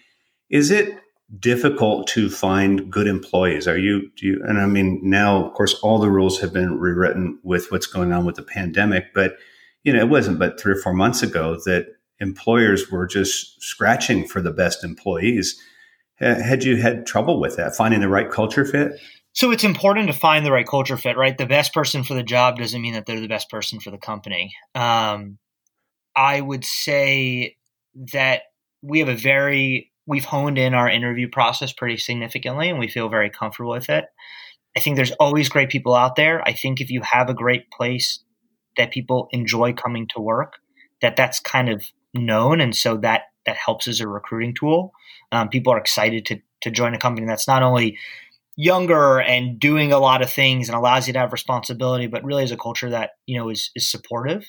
Is 0.49 0.71
it 0.71 0.97
difficult 1.37 2.07
to 2.07 2.29
find 2.29 2.89
good 2.89 3.07
employees? 3.07 3.67
Are 3.67 3.77
you 3.77 4.09
do 4.15 4.25
you? 4.25 4.41
And 4.47 4.57
I 4.57 4.67
mean, 4.67 5.01
now 5.03 5.45
of 5.45 5.53
course 5.53 5.73
all 5.81 5.99
the 5.99 6.09
rules 6.09 6.39
have 6.39 6.53
been 6.53 6.79
rewritten 6.79 7.39
with 7.43 7.71
what's 7.71 7.87
going 7.87 8.13
on 8.13 8.25
with 8.25 8.35
the 8.35 8.43
pandemic, 8.43 9.13
but 9.13 9.35
you 9.83 9.91
know, 9.91 9.99
it 9.99 10.09
wasn't 10.09 10.39
but 10.39 10.59
three 10.59 10.73
or 10.73 10.81
four 10.81 10.93
months 10.93 11.23
ago 11.23 11.57
that 11.65 11.87
employers 12.21 12.89
were 12.89 13.05
just 13.05 13.61
scratching 13.61 14.25
for 14.25 14.41
the 14.41 14.51
best 14.51 14.83
employees. 14.83 15.59
Had 16.19 16.63
you 16.63 16.77
had 16.77 17.05
trouble 17.05 17.41
with 17.41 17.57
that, 17.57 17.75
finding 17.75 17.99
the 17.99 18.07
right 18.07 18.29
culture 18.29 18.63
fit? 18.63 18.93
So 19.33 19.51
it's 19.51 19.63
important 19.63 20.07
to 20.07 20.13
find 20.13 20.45
the 20.45 20.51
right 20.51 20.67
culture 20.67 20.97
fit, 20.97 21.17
right? 21.17 21.37
The 21.37 21.45
best 21.45 21.73
person 21.73 22.03
for 22.03 22.13
the 22.13 22.23
job 22.23 22.57
doesn't 22.57 22.81
mean 22.81 22.93
that 22.93 23.05
they're 23.05 23.19
the 23.19 23.27
best 23.27 23.49
person 23.49 23.79
for 23.79 23.89
the 23.89 23.97
company. 23.97 24.53
Um, 24.75 25.39
I 26.15 26.41
would 26.41 26.63
say 26.63 27.57
that 28.13 28.43
we 28.81 28.99
have 28.99 29.09
a 29.09 29.15
very 29.15 29.91
we've 30.05 30.25
honed 30.25 30.57
in 30.57 30.73
our 30.73 30.89
interview 30.89 31.29
process 31.29 31.71
pretty 31.71 31.97
significantly, 31.97 32.69
and 32.69 32.79
we 32.79 32.87
feel 32.87 33.09
very 33.09 33.29
comfortable 33.29 33.71
with 33.71 33.89
it. 33.89 34.05
I 34.75 34.79
think 34.79 34.95
there's 34.95 35.11
always 35.13 35.49
great 35.49 35.69
people 35.69 35.95
out 35.95 36.15
there. 36.15 36.41
I 36.47 36.53
think 36.53 36.81
if 36.81 36.89
you 36.89 37.01
have 37.01 37.29
a 37.29 37.33
great 37.33 37.69
place 37.71 38.19
that 38.77 38.91
people 38.91 39.27
enjoy 39.31 39.73
coming 39.73 40.07
to 40.13 40.21
work, 40.21 40.53
that 41.01 41.15
that's 41.15 41.39
kind 41.39 41.69
of 41.69 41.83
known, 42.13 42.61
and 42.61 42.75
so 42.75 42.97
that 42.97 43.23
that 43.45 43.57
helps 43.57 43.87
as 43.87 43.99
a 43.99 44.07
recruiting 44.07 44.53
tool. 44.53 44.93
Um, 45.31 45.49
people 45.49 45.73
are 45.73 45.77
excited 45.79 46.25
to 46.27 46.39
to 46.61 46.71
join 46.71 46.93
a 46.93 46.99
company 46.99 47.25
that's 47.27 47.47
not 47.47 47.63
only 47.63 47.97
younger 48.57 49.19
and 49.19 49.59
doing 49.59 49.91
a 49.91 49.97
lot 49.97 50.21
of 50.21 50.31
things 50.31 50.69
and 50.69 50.77
allows 50.77 51.07
you 51.07 51.13
to 51.13 51.19
have 51.19 51.31
responsibility, 51.31 52.07
but 52.07 52.23
really 52.23 52.43
is 52.43 52.51
a 52.51 52.57
culture 52.57 52.89
that, 52.89 53.11
you 53.25 53.37
know, 53.37 53.49
is, 53.49 53.71
is 53.75 53.89
supportive. 53.89 54.45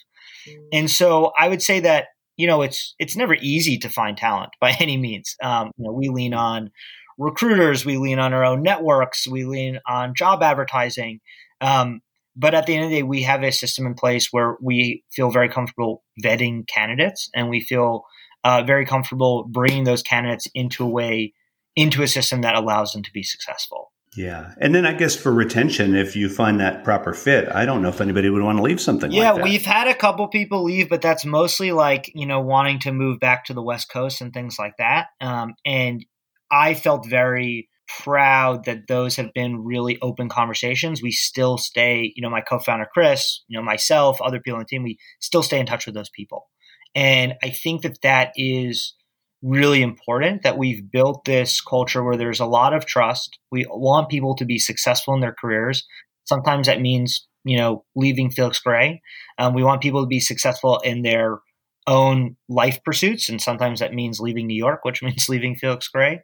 And 0.73 0.90
so 0.90 1.33
I 1.38 1.49
would 1.49 1.62
say 1.62 1.81
that, 1.81 2.09
you 2.37 2.47
know, 2.47 2.62
it's, 2.62 2.95
it's 2.99 3.16
never 3.16 3.35
easy 3.35 3.78
to 3.78 3.88
find 3.88 4.16
talent 4.16 4.50
by 4.61 4.76
any 4.81 4.97
means. 4.97 5.37
Um, 5.42 5.71
you 5.78 5.85
know, 5.85 5.92
we 5.92 6.09
lean 6.09 6.35
on 6.35 6.71
recruiters, 7.16 7.87
we 7.87 7.97
lean 7.97 8.19
on 8.19 8.35
our 8.35 8.45
own 8.45 8.62
networks, 8.62 9.26
we 9.26 9.45
lean 9.45 9.78
on 9.88 10.14
job 10.14 10.42
advertising. 10.42 11.21
Um, 11.61 12.00
but 12.34 12.54
at 12.54 12.66
the 12.66 12.74
end 12.74 12.84
of 12.84 12.90
the 12.90 12.96
day, 12.96 13.02
we 13.02 13.22
have 13.22 13.42
a 13.42 13.52
system 13.52 13.86
in 13.86 13.94
place 13.94 14.28
where 14.30 14.56
we 14.62 15.04
feel 15.12 15.30
very 15.30 15.48
comfortable 15.48 16.02
vetting 16.24 16.66
candidates 16.66 17.28
and 17.34 17.48
we 17.48 17.60
feel 17.60 18.04
uh, 18.44 18.62
very 18.62 18.86
comfortable 18.86 19.46
bringing 19.50 19.84
those 19.84 20.02
candidates 20.02 20.46
into 20.54 20.84
a 20.84 20.88
way 20.88 21.34
into 21.74 22.02
a 22.02 22.08
system 22.08 22.42
that 22.42 22.54
allows 22.54 22.92
them 22.92 23.02
to 23.02 23.10
be 23.12 23.22
successful. 23.22 23.92
Yeah. 24.14 24.52
And 24.58 24.74
then 24.74 24.84
I 24.84 24.92
guess 24.92 25.16
for 25.16 25.32
retention, 25.32 25.94
if 25.94 26.14
you 26.16 26.28
find 26.28 26.60
that 26.60 26.84
proper 26.84 27.14
fit, 27.14 27.48
I 27.48 27.64
don't 27.64 27.80
know 27.80 27.88
if 27.88 28.00
anybody 28.00 28.28
would 28.28 28.42
want 28.42 28.58
to 28.58 28.62
leave 28.62 28.80
something 28.80 29.10
yeah, 29.10 29.32
like 29.32 29.44
we've 29.44 29.64
had 29.64 29.88
a 29.88 29.94
couple 29.94 30.28
people 30.28 30.64
leave, 30.64 30.90
but 30.90 31.00
that's 31.00 31.24
mostly 31.24 31.72
like, 31.72 32.12
you 32.14 32.26
know, 32.26 32.40
wanting 32.40 32.80
to 32.80 32.92
move 32.92 33.20
back 33.20 33.46
to 33.46 33.54
the 33.54 33.62
West 33.62 33.90
Coast 33.90 34.20
and 34.20 34.35
things 34.35 34.59
like 34.59 34.76
that. 34.76 35.07
Um, 35.20 35.54
and 35.64 36.04
I 36.50 36.74
felt 36.74 37.09
very 37.09 37.70
proud 38.03 38.64
that 38.64 38.87
those 38.88 39.16
have 39.16 39.33
been 39.35 39.64
really 39.64 39.99
open 40.01 40.29
conversations. 40.29 41.03
We 41.03 41.11
still 41.11 41.59
stay, 41.59 42.12
you 42.14 42.23
know, 42.23 42.31
my 42.31 42.40
co 42.40 42.59
founder, 42.59 42.87
Chris, 42.92 43.42
you 43.49 43.59
know, 43.59 43.64
myself, 43.64 44.21
other 44.21 44.40
people 44.40 44.59
on 44.59 44.62
the 44.62 44.66
team, 44.66 44.83
we 44.83 44.99
still 45.21 45.42
stay 45.42 45.59
in 45.59 45.66
touch 45.66 45.87
with 45.87 45.95
those 45.95 46.11
people. 46.11 46.49
And 46.95 47.35
I 47.42 47.51
think 47.51 47.83
that 47.83 48.01
that 48.03 48.33
is 48.37 48.95
really 49.42 49.83
important 49.83 50.42
that 50.42 50.59
we've 50.59 50.90
built 50.90 51.25
this 51.25 51.61
culture 51.61 52.03
where 52.05 52.16
there's 52.16 52.40
a 52.40 52.47
lot 52.47 52.75
of 52.75 52.87
trust. 52.87 53.38
We 53.51 53.66
want 53.68 54.09
people 54.09 54.37
to 54.37 54.45
be 54.45 54.59
successful 54.59 55.14
in 55.14 55.21
their 55.21 55.35
careers. 55.38 55.87
Sometimes 56.25 56.66
that 56.66 56.81
means, 56.81 57.27
you 57.45 57.57
know, 57.57 57.85
leaving 57.97 58.31
Felix 58.31 58.61
Gray. 58.61 59.03
Um, 59.38 59.55
we 59.55 59.64
want 59.64 59.83
people 59.83 60.03
to 60.03 60.07
be 60.07 60.21
successful 60.21 60.79
in 60.81 61.03
their 61.03 61.40
own 61.88 62.37
life 62.49 62.79
pursuits. 62.85 63.29
And 63.29 63.40
sometimes 63.40 63.81
that 63.81 63.95
means 63.95 64.21
leaving 64.21 64.47
New 64.47 64.57
York, 64.57 64.85
which 64.85 65.03
means 65.03 65.29
leaving 65.29 65.57
Felix 65.57 65.88
Gray. 65.88 66.21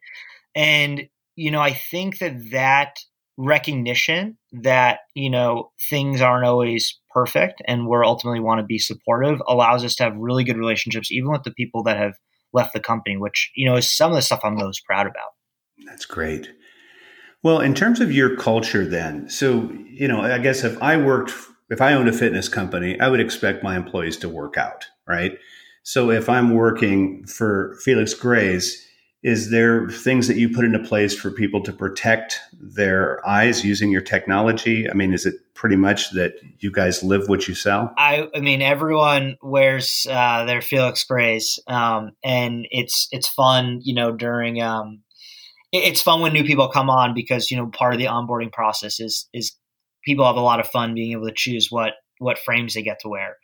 And, 0.54 1.08
you 1.38 1.52
know, 1.52 1.60
I 1.60 1.72
think 1.72 2.18
that 2.18 2.50
that 2.50 2.98
recognition 3.36 4.36
that, 4.50 4.98
you 5.14 5.30
know, 5.30 5.70
things 5.88 6.20
aren't 6.20 6.44
always 6.44 6.98
perfect 7.10 7.62
and 7.66 7.86
we're 7.86 8.04
ultimately 8.04 8.40
want 8.40 8.58
to 8.58 8.66
be 8.66 8.78
supportive 8.78 9.40
allows 9.46 9.84
us 9.84 9.94
to 9.96 10.02
have 10.02 10.16
really 10.16 10.42
good 10.42 10.56
relationships, 10.56 11.12
even 11.12 11.30
with 11.30 11.44
the 11.44 11.52
people 11.52 11.84
that 11.84 11.96
have 11.96 12.14
left 12.52 12.72
the 12.72 12.80
company, 12.80 13.16
which, 13.16 13.52
you 13.54 13.68
know, 13.68 13.76
is 13.76 13.88
some 13.88 14.10
of 14.10 14.16
the 14.16 14.22
stuff 14.22 14.40
I'm 14.42 14.56
most 14.56 14.84
proud 14.84 15.06
about. 15.06 15.30
That's 15.86 16.04
great. 16.04 16.50
Well, 17.44 17.60
in 17.60 17.72
terms 17.72 18.00
of 18.00 18.10
your 18.10 18.34
culture, 18.36 18.84
then, 18.84 19.30
so, 19.30 19.70
you 19.88 20.08
know, 20.08 20.22
I 20.22 20.38
guess 20.38 20.64
if 20.64 20.82
I 20.82 20.96
worked, 20.96 21.32
if 21.70 21.80
I 21.80 21.92
owned 21.92 22.08
a 22.08 22.12
fitness 22.12 22.48
company, 22.48 22.98
I 22.98 23.08
would 23.08 23.20
expect 23.20 23.62
my 23.62 23.76
employees 23.76 24.16
to 24.18 24.28
work 24.28 24.56
out, 24.56 24.86
right? 25.06 25.38
So 25.84 26.10
if 26.10 26.28
I'm 26.28 26.52
working 26.52 27.24
for 27.26 27.78
Felix 27.84 28.12
Gray's, 28.12 28.87
is 29.22 29.50
there 29.50 29.88
things 29.88 30.28
that 30.28 30.36
you 30.36 30.48
put 30.48 30.64
into 30.64 30.78
place 30.78 31.14
for 31.14 31.30
people 31.30 31.60
to 31.64 31.72
protect 31.72 32.40
their 32.52 33.26
eyes 33.26 33.64
using 33.64 33.90
your 33.90 34.00
technology? 34.00 34.88
I 34.88 34.94
mean, 34.94 35.12
is 35.12 35.26
it 35.26 35.34
pretty 35.54 35.74
much 35.74 36.10
that 36.10 36.34
you 36.60 36.70
guys 36.70 37.02
live 37.02 37.28
what 37.28 37.48
you 37.48 37.54
sell? 37.54 37.92
I, 37.98 38.28
I 38.32 38.40
mean, 38.40 38.62
everyone 38.62 39.36
wears 39.42 40.06
uh, 40.08 40.44
their 40.44 40.60
Felix 40.60 41.02
Grays, 41.02 41.58
um, 41.66 42.12
and 42.22 42.66
it's 42.70 43.08
it's 43.10 43.28
fun, 43.28 43.80
you 43.82 43.94
know, 43.94 44.12
during 44.12 44.62
um, 44.62 45.02
it, 45.72 45.78
it's 45.78 46.02
fun 46.02 46.20
when 46.20 46.32
new 46.32 46.44
people 46.44 46.68
come 46.68 46.88
on 46.88 47.12
because 47.12 47.50
you 47.50 47.56
know 47.56 47.66
part 47.66 47.94
of 47.94 47.98
the 47.98 48.06
onboarding 48.06 48.52
process 48.52 49.00
is 49.00 49.28
is 49.32 49.56
people 50.04 50.24
have 50.24 50.36
a 50.36 50.40
lot 50.40 50.60
of 50.60 50.68
fun 50.68 50.94
being 50.94 51.12
able 51.12 51.26
to 51.26 51.34
choose 51.34 51.68
what 51.70 51.94
what 52.18 52.38
frames 52.38 52.74
they 52.74 52.82
get 52.82 53.00
to 53.00 53.08
wear 53.08 53.36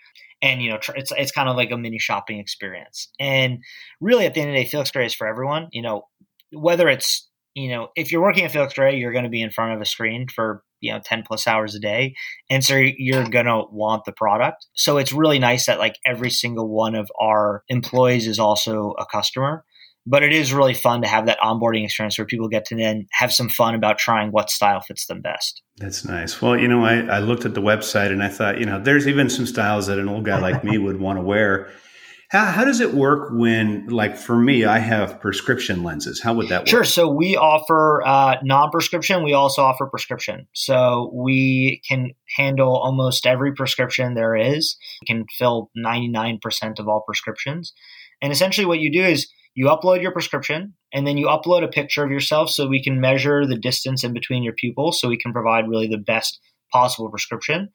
and 0.45 0.63
you 0.63 0.71
know 0.71 0.79
it's 0.95 1.13
it's 1.17 1.33
kind 1.33 1.49
of 1.49 1.57
like 1.57 1.73
a 1.73 1.79
mini 1.79 1.99
shopping 1.99 2.39
experience. 2.39 3.09
And 3.19 3.59
really, 4.01 4.27
at 4.27 4.35
the 4.35 4.41
end 4.43 4.51
of 4.51 4.55
the 4.55 4.63
day, 4.63 4.69
Felix 4.69 4.91
Gray 4.91 5.07
is 5.07 5.15
for 5.15 5.27
everyone. 5.27 5.69
You 5.73 5.83
know, 5.83 6.03
whether 6.53 6.89
it's 6.89 7.29
you 7.55 7.71
know 7.71 7.89
if 7.97 8.13
you're 8.13 8.23
working 8.23 8.45
at 8.45 8.53
Felix 8.53 8.75
Gray, 8.75 8.97
you're 8.97 9.13
going 9.13 9.25
to 9.25 9.31
be 9.31 9.43
in 9.43 9.51
front 9.51 9.73
of 9.73 9.81
a 9.81 9.87
screen 9.87 10.29
for 10.29 10.63
you 10.81 10.93
know 10.93 11.01
10 11.03 11.23
plus 11.27 11.47
hours 11.47 11.75
a 11.75 11.81
day 11.81 12.15
and 12.51 12.63
so 12.63 12.77
you're 12.77 13.27
going 13.27 13.47
to 13.47 13.63
want 13.71 14.05
the 14.05 14.13
product 14.13 14.67
so 14.75 14.99
it's 14.99 15.15
really 15.15 15.39
nice 15.39 15.65
that 15.65 15.79
like 15.79 15.97
every 16.05 16.29
single 16.29 16.69
one 16.69 16.95
of 16.95 17.11
our 17.19 17.63
employees 17.71 18.27
is 18.27 18.39
also 18.39 18.93
a 18.99 19.07
customer 19.07 19.65
but 20.07 20.23
it 20.23 20.33
is 20.33 20.53
really 20.53 20.75
fun 20.75 21.03
to 21.03 21.09
have 21.09 21.27
that 21.27 21.39
onboarding 21.41 21.85
experience 21.85 22.19
where 22.19 22.27
people 22.27 22.49
get 22.49 22.65
to 22.67 22.77
then 22.77 23.07
have 23.13 23.33
some 23.33 23.49
fun 23.49 23.75
about 23.75 23.99
trying 23.99 24.31
what 24.31 24.51
style 24.51 24.81
fits 24.81 25.07
them 25.07 25.21
best. 25.21 25.63
That's 25.79 26.05
nice. 26.05 26.43
Well, 26.43 26.59
you 26.59 26.69
know, 26.69 26.85
I, 26.85 27.01
I 27.01 27.19
looked 27.21 27.45
at 27.45 27.55
the 27.55 27.63
website 27.63 28.11
and 28.11 28.23
I 28.23 28.29
thought, 28.29 28.59
you 28.59 28.67
know, 28.67 28.81
there's 28.81 29.09
even 29.09 29.31
some 29.31 29.47
styles 29.47 29.87
that 29.87 29.99
an 29.99 30.09
old 30.09 30.25
guy 30.25 30.39
like 30.39 30.63
me 30.63 30.79
would 30.79 31.01
want 31.01 31.19
to 31.19 31.23
wear. 31.23 31.71
How, 32.31 32.47
how 32.47 32.65
does 32.65 32.81
it 32.81 32.95
work 32.95 33.31
when, 33.33 33.87
like, 33.87 34.17
for 34.17 34.37
me, 34.37 34.65
I 34.65 34.79
have 34.79 35.21
prescription 35.21 35.83
lenses? 35.83 36.21
How 36.21 36.35
would 36.35 36.49
that 36.49 36.63
work? 36.63 36.69
Sure. 36.69 36.85
So 36.85 37.09
we 37.09 37.37
offer 37.37 38.03
uh, 38.05 38.37
non 38.43 38.71
prescription. 38.71 39.23
We 39.23 39.35
also 39.35 39.63
offer 39.63 39.87
prescription. 39.87 40.49
So 40.53 41.13
we 41.15 41.81
can 41.87 42.13
handle 42.37 42.77
almost 42.77 43.27
every 43.27 43.55
prescription 43.55 44.15
there 44.15 44.35
is. 44.35 44.77
We 45.03 45.07
can 45.07 45.27
fill 45.39 45.71
99% 45.79 46.41
of 46.79 46.89
all 46.89 47.05
prescriptions. 47.07 47.73
And 48.21 48.33
essentially, 48.33 48.65
what 48.65 48.81
you 48.81 48.91
do 48.91 49.05
is 49.05 49.29
you 49.55 49.67
upload 49.67 50.03
your 50.03 50.13
prescription 50.13 50.75
and 50.93 51.07
then 51.07 51.17
you 51.17 51.27
upload 51.27 51.65
a 51.65 51.69
picture 51.69 52.05
of 52.05 52.11
yourself 52.11 52.51
so 52.51 52.67
we 52.67 52.83
can 52.83 53.01
measure 53.01 53.47
the 53.47 53.59
distance 53.59 54.05
in 54.05 54.13
between 54.13 54.43
your 54.43 54.53
pupils 54.53 55.01
so 55.01 55.09
we 55.09 55.19
can 55.19 55.33
provide 55.33 55.69
really 55.69 55.87
the 55.87 55.99
best 55.99 56.41
possible 56.73 57.09
prescription. 57.09 57.71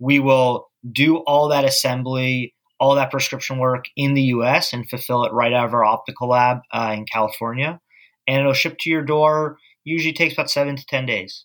We 0.00 0.20
will 0.20 0.68
do 0.90 1.18
all 1.18 1.48
that 1.48 1.64
assembly, 1.64 2.54
all 2.78 2.94
that 2.94 3.10
prescription 3.10 3.58
work 3.58 3.84
in 3.96 4.14
the 4.14 4.22
US 4.22 4.72
and 4.72 4.88
fulfill 4.88 5.24
it 5.24 5.32
right 5.32 5.52
out 5.52 5.66
of 5.66 5.74
our 5.74 5.84
optical 5.84 6.28
lab 6.28 6.58
uh, 6.72 6.92
in 6.96 7.04
California. 7.06 7.80
And 8.26 8.40
it'll 8.40 8.52
ship 8.52 8.76
to 8.80 8.90
your 8.90 9.02
door, 9.02 9.58
usually 9.84 10.12
takes 10.12 10.34
about 10.34 10.50
seven 10.50 10.76
to 10.76 10.86
10 10.86 11.06
days. 11.06 11.44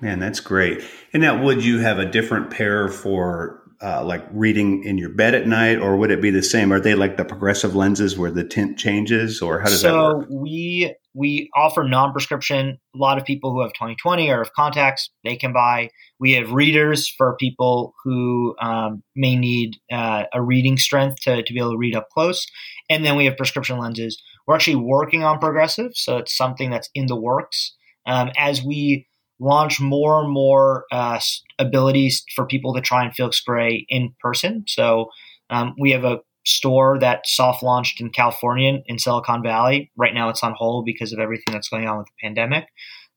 Man, 0.00 0.18
that's 0.18 0.40
great. 0.40 0.82
And 1.12 1.22
now, 1.22 1.42
would 1.42 1.64
you 1.64 1.78
have 1.78 1.98
a 1.98 2.06
different 2.06 2.50
pair 2.50 2.88
for 2.88 3.62
uh, 3.82 4.04
like 4.04 4.26
reading 4.32 4.84
in 4.84 4.98
your 4.98 5.08
bed 5.08 5.34
at 5.34 5.46
night, 5.46 5.78
or 5.78 5.96
would 5.96 6.10
it 6.10 6.20
be 6.20 6.30
the 6.30 6.42
same? 6.42 6.72
Are 6.72 6.80
they 6.80 6.94
like 6.94 7.16
the 7.16 7.24
progressive 7.24 7.74
lenses 7.74 8.18
where 8.18 8.30
the 8.30 8.44
tint 8.44 8.78
changes, 8.78 9.40
or 9.40 9.60
how 9.60 9.66
does 9.66 9.80
so 9.80 9.88
that 9.88 10.16
work? 10.16 10.28
So 10.28 10.34
we 10.34 10.94
we 11.14 11.50
offer 11.56 11.82
non-prescription. 11.84 12.78
A 12.94 12.98
lot 12.98 13.16
of 13.16 13.24
people 13.24 13.52
who 13.52 13.62
have 13.62 13.72
20/20 13.80 14.28
or 14.28 14.38
have 14.38 14.52
contacts, 14.52 15.10
they 15.24 15.36
can 15.36 15.54
buy. 15.54 15.88
We 16.18 16.32
have 16.32 16.52
readers 16.52 17.08
for 17.08 17.36
people 17.36 17.94
who 18.04 18.54
um, 18.60 19.02
may 19.16 19.34
need 19.36 19.76
uh, 19.90 20.24
a 20.32 20.42
reading 20.42 20.76
strength 20.76 21.22
to, 21.22 21.42
to 21.42 21.52
be 21.52 21.58
able 21.58 21.72
to 21.72 21.78
read 21.78 21.96
up 21.96 22.08
close, 22.12 22.46
and 22.90 23.04
then 23.04 23.16
we 23.16 23.24
have 23.24 23.38
prescription 23.38 23.78
lenses. 23.78 24.22
We're 24.46 24.56
actually 24.56 24.76
working 24.76 25.24
on 25.24 25.38
progressive, 25.38 25.92
so 25.94 26.18
it's 26.18 26.36
something 26.36 26.70
that's 26.70 26.90
in 26.94 27.06
the 27.06 27.16
works. 27.16 27.74
Um, 28.06 28.30
as 28.36 28.62
we 28.62 29.06
launch 29.40 29.80
more 29.80 30.20
and 30.22 30.30
more 30.30 30.84
uh, 30.92 31.18
abilities 31.58 32.22
for 32.34 32.46
people 32.46 32.74
to 32.74 32.80
try 32.80 33.02
and 33.02 33.14
Felix 33.14 33.40
Gray 33.40 33.86
in 33.88 34.14
person. 34.20 34.64
So 34.68 35.08
um, 35.48 35.74
we 35.78 35.90
have 35.92 36.04
a 36.04 36.20
store 36.46 36.98
that 37.00 37.26
soft 37.26 37.62
launched 37.62 38.00
in 38.00 38.10
California 38.10 38.78
in 38.86 38.98
Silicon 38.98 39.42
Valley. 39.42 39.90
Right 39.96 40.14
now 40.14 40.28
it's 40.28 40.42
on 40.42 40.54
hold 40.56 40.84
because 40.84 41.12
of 41.12 41.18
everything 41.18 41.52
that's 41.52 41.68
going 41.68 41.88
on 41.88 41.98
with 41.98 42.06
the 42.06 42.26
pandemic. 42.26 42.66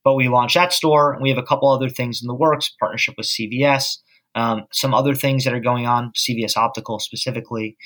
But 0.04 0.16
we 0.16 0.30
launched 0.30 0.56
that 0.56 0.74
store 0.74 1.14
and 1.14 1.22
we 1.22 1.30
have 1.30 1.38
a 1.38 1.44
couple 1.44 1.70
other 1.70 1.90
things 1.90 2.22
in 2.22 2.28
the 2.28 2.34
works, 2.34 2.74
partnership 2.80 3.16
with 3.18 3.28
CVS, 3.28 3.98
um, 4.36 4.64
some 4.72 4.94
other 4.94 5.16
things 5.16 5.44
that 5.44 5.54
are 5.54 5.62
going 5.62 5.86
on, 5.86 6.12
CVS 6.16 6.58
Optical 6.58 7.00
specifically. 7.00 7.78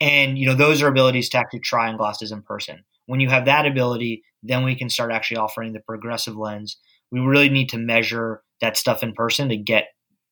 And 0.00 0.38
you 0.38 0.46
know, 0.46 0.54
those 0.54 0.82
are 0.82 0.88
abilities 0.88 1.28
to 1.30 1.38
actually 1.38 1.60
try 1.60 1.88
on 1.88 1.96
glasses 1.96 2.32
in 2.32 2.42
person. 2.42 2.84
When 3.06 3.20
you 3.20 3.28
have 3.28 3.44
that 3.44 3.66
ability, 3.66 4.22
then 4.42 4.64
we 4.64 4.74
can 4.74 4.90
start 4.90 5.12
actually 5.12 5.38
offering 5.38 5.72
the 5.72 5.80
progressive 5.80 6.36
lens 6.36 6.78
we 7.14 7.20
really 7.20 7.48
need 7.48 7.68
to 7.68 7.78
measure 7.78 8.42
that 8.60 8.76
stuff 8.76 9.04
in 9.04 9.12
person 9.12 9.48
to 9.50 9.56
get 9.56 9.84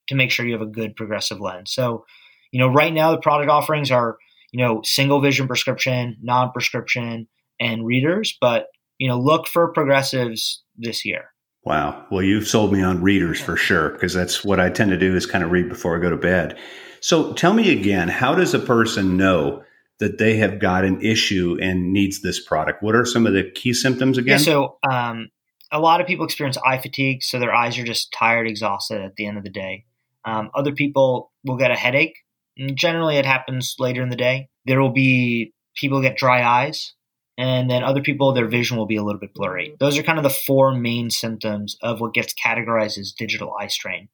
to 0.09 0.15
make 0.15 0.31
sure 0.31 0.45
you 0.45 0.51
have 0.51 0.61
a 0.61 0.65
good 0.65 0.97
progressive 0.97 1.39
lens. 1.39 1.73
So, 1.73 2.03
you 2.51 2.59
know, 2.59 2.67
right 2.67 2.93
now 2.93 3.11
the 3.11 3.21
product 3.21 3.49
offerings 3.49 3.89
are, 3.89 4.17
you 4.51 4.61
know, 4.61 4.81
single 4.83 5.21
vision 5.21 5.47
prescription, 5.47 6.17
non-prescription, 6.21 7.29
and 7.57 7.85
readers, 7.85 8.37
but 8.41 8.67
you 8.99 9.07
know, 9.07 9.17
look 9.17 9.47
for 9.47 9.71
progressives 9.71 10.61
this 10.77 11.05
year. 11.05 11.29
Wow. 11.63 12.05
Well, 12.11 12.21
you've 12.21 12.47
sold 12.47 12.73
me 12.73 12.83
on 12.83 13.01
readers 13.01 13.39
for 13.39 13.55
sure 13.55 13.91
because 13.91 14.13
that's 14.13 14.43
what 14.43 14.59
I 14.59 14.69
tend 14.69 14.91
to 14.91 14.97
do 14.97 15.15
is 15.15 15.25
kind 15.25 15.43
of 15.43 15.51
read 15.51 15.69
before 15.69 15.97
I 15.97 16.01
go 16.01 16.09
to 16.09 16.17
bed. 16.17 16.57
So, 16.99 17.31
tell 17.33 17.53
me 17.53 17.71
again, 17.71 18.09
how 18.09 18.35
does 18.35 18.53
a 18.53 18.59
person 18.59 19.15
know 19.15 19.63
that 19.99 20.17
they 20.17 20.35
have 20.35 20.59
got 20.59 20.83
an 20.83 21.01
issue 21.01 21.57
and 21.61 21.93
needs 21.93 22.21
this 22.21 22.45
product? 22.45 22.83
What 22.83 22.95
are 22.95 23.05
some 23.05 23.25
of 23.25 23.31
the 23.31 23.49
key 23.49 23.73
symptoms 23.73 24.17
again? 24.17 24.39
Yeah, 24.39 24.43
so 24.43 24.77
um, 24.91 25.29
a 25.73 25.79
lot 25.79 25.99
of 25.99 26.07
people 26.07 26.23
experience 26.23 26.57
eye 26.63 26.77
fatigue, 26.77 27.23
so 27.23 27.39
their 27.39 27.53
eyes 27.53 27.77
are 27.79 27.83
just 27.83 28.13
tired, 28.13 28.47
exhausted 28.47 29.01
at 29.01 29.15
the 29.15 29.25
end 29.25 29.37
of 29.37 29.43
the 29.43 29.49
day. 29.49 29.85
Um, 30.23 30.51
other 30.53 30.71
people 30.71 31.31
will 31.43 31.57
get 31.57 31.71
a 31.71 31.75
headache. 31.75 32.15
And 32.55 32.77
generally, 32.77 33.17
it 33.17 33.25
happens 33.25 33.75
later 33.79 34.03
in 34.03 34.09
the 34.09 34.15
day. 34.15 34.49
There 34.65 34.79
will 34.79 34.91
be 34.93 35.51
people 35.75 36.01
get 36.01 36.15
dry 36.15 36.43
eyes, 36.43 36.93
and 37.37 37.69
then 37.69 37.83
other 37.83 38.01
people, 38.01 38.31
their 38.31 38.47
vision 38.47 38.77
will 38.77 38.85
be 38.85 38.95
a 38.95 39.03
little 39.03 39.19
bit 39.19 39.33
blurry. 39.33 39.75
Those 39.79 39.97
are 39.97 40.03
kind 40.03 40.19
of 40.19 40.23
the 40.23 40.29
four 40.29 40.75
main 40.75 41.09
symptoms 41.09 41.75
of 41.81 41.99
what 41.99 42.13
gets 42.13 42.35
categorized 42.35 42.99
as 42.99 43.11
digital 43.11 43.55
eye 43.59 43.67
strain. 43.67 44.09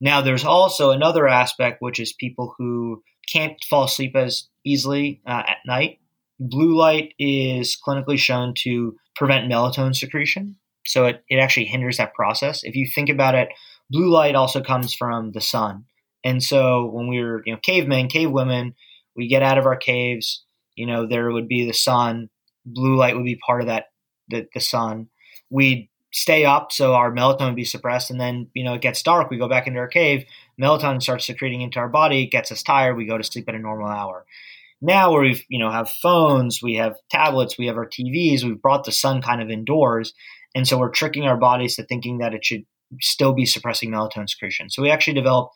Now, 0.00 0.20
there's 0.20 0.44
also 0.44 0.92
another 0.92 1.26
aspect, 1.26 1.82
which 1.82 1.98
is 1.98 2.12
people 2.12 2.54
who 2.56 3.02
can't 3.28 3.62
fall 3.68 3.84
asleep 3.84 4.14
as 4.14 4.48
easily 4.64 5.20
uh, 5.26 5.42
at 5.46 5.58
night. 5.66 5.98
Blue 6.38 6.76
light 6.76 7.14
is 7.18 7.76
clinically 7.84 8.16
shown 8.16 8.54
to 8.58 8.96
prevent 9.16 9.50
melatonin 9.50 9.94
secretion. 9.94 10.56
So 10.90 11.06
it, 11.06 11.24
it 11.28 11.36
actually 11.36 11.66
hinders 11.66 11.98
that 11.98 12.14
process. 12.14 12.64
If 12.64 12.74
you 12.74 12.86
think 12.86 13.08
about 13.08 13.34
it, 13.34 13.48
blue 13.90 14.10
light 14.10 14.34
also 14.34 14.62
comes 14.62 14.94
from 14.94 15.32
the 15.32 15.40
sun. 15.40 15.84
And 16.24 16.42
so 16.42 16.86
when 16.86 17.08
we 17.08 17.22
were, 17.22 17.42
you 17.46 17.52
know, 17.52 17.60
cavemen, 17.62 18.08
cave 18.08 18.30
women, 18.30 18.74
we 19.16 19.28
get 19.28 19.42
out 19.42 19.58
of 19.58 19.66
our 19.66 19.76
caves, 19.76 20.44
you 20.74 20.86
know, 20.86 21.06
there 21.06 21.30
would 21.30 21.48
be 21.48 21.66
the 21.66 21.72
sun, 21.72 22.28
blue 22.64 22.96
light 22.96 23.16
would 23.16 23.24
be 23.24 23.36
part 23.36 23.60
of 23.60 23.66
that, 23.68 23.86
the, 24.28 24.46
the 24.54 24.60
sun. 24.60 25.08
We'd 25.48 25.88
stay 26.12 26.44
up 26.44 26.72
so 26.72 26.94
our 26.94 27.12
melatonin 27.12 27.46
would 27.46 27.56
be 27.56 27.64
suppressed 27.64 28.10
and 28.10 28.20
then, 28.20 28.48
you 28.54 28.64
know, 28.64 28.74
it 28.74 28.82
gets 28.82 29.02
dark, 29.02 29.30
we 29.30 29.38
go 29.38 29.48
back 29.48 29.66
into 29.66 29.78
our 29.78 29.88
cave, 29.88 30.24
melatonin 30.60 31.02
starts 31.02 31.26
secreting 31.26 31.60
into 31.60 31.78
our 31.78 31.88
body, 31.88 32.26
gets 32.26 32.50
us 32.50 32.62
tired, 32.62 32.96
we 32.96 33.06
go 33.06 33.16
to 33.16 33.24
sleep 33.24 33.48
at 33.48 33.54
a 33.54 33.58
normal 33.58 33.88
hour. 33.88 34.26
Now 34.82 35.12
where 35.12 35.22
we've, 35.22 35.44
you 35.48 35.58
know, 35.58 35.70
have 35.70 35.90
phones, 36.02 36.62
we 36.62 36.76
have 36.76 36.96
tablets, 37.10 37.58
we 37.58 37.66
have 37.66 37.76
our 37.76 37.86
TVs, 37.86 38.42
we've 38.42 38.60
brought 38.60 38.84
the 38.84 38.92
sun 38.92 39.22
kind 39.22 39.40
of 39.40 39.50
indoors 39.50 40.14
and 40.54 40.66
so 40.66 40.78
we're 40.78 40.90
tricking 40.90 41.24
our 41.24 41.36
bodies 41.36 41.76
to 41.76 41.84
thinking 41.84 42.18
that 42.18 42.34
it 42.34 42.44
should 42.44 42.64
still 43.00 43.32
be 43.32 43.46
suppressing 43.46 43.90
melatonin 43.90 44.28
secretion. 44.28 44.68
So 44.68 44.82
we 44.82 44.90
actually 44.90 45.14
developed 45.14 45.54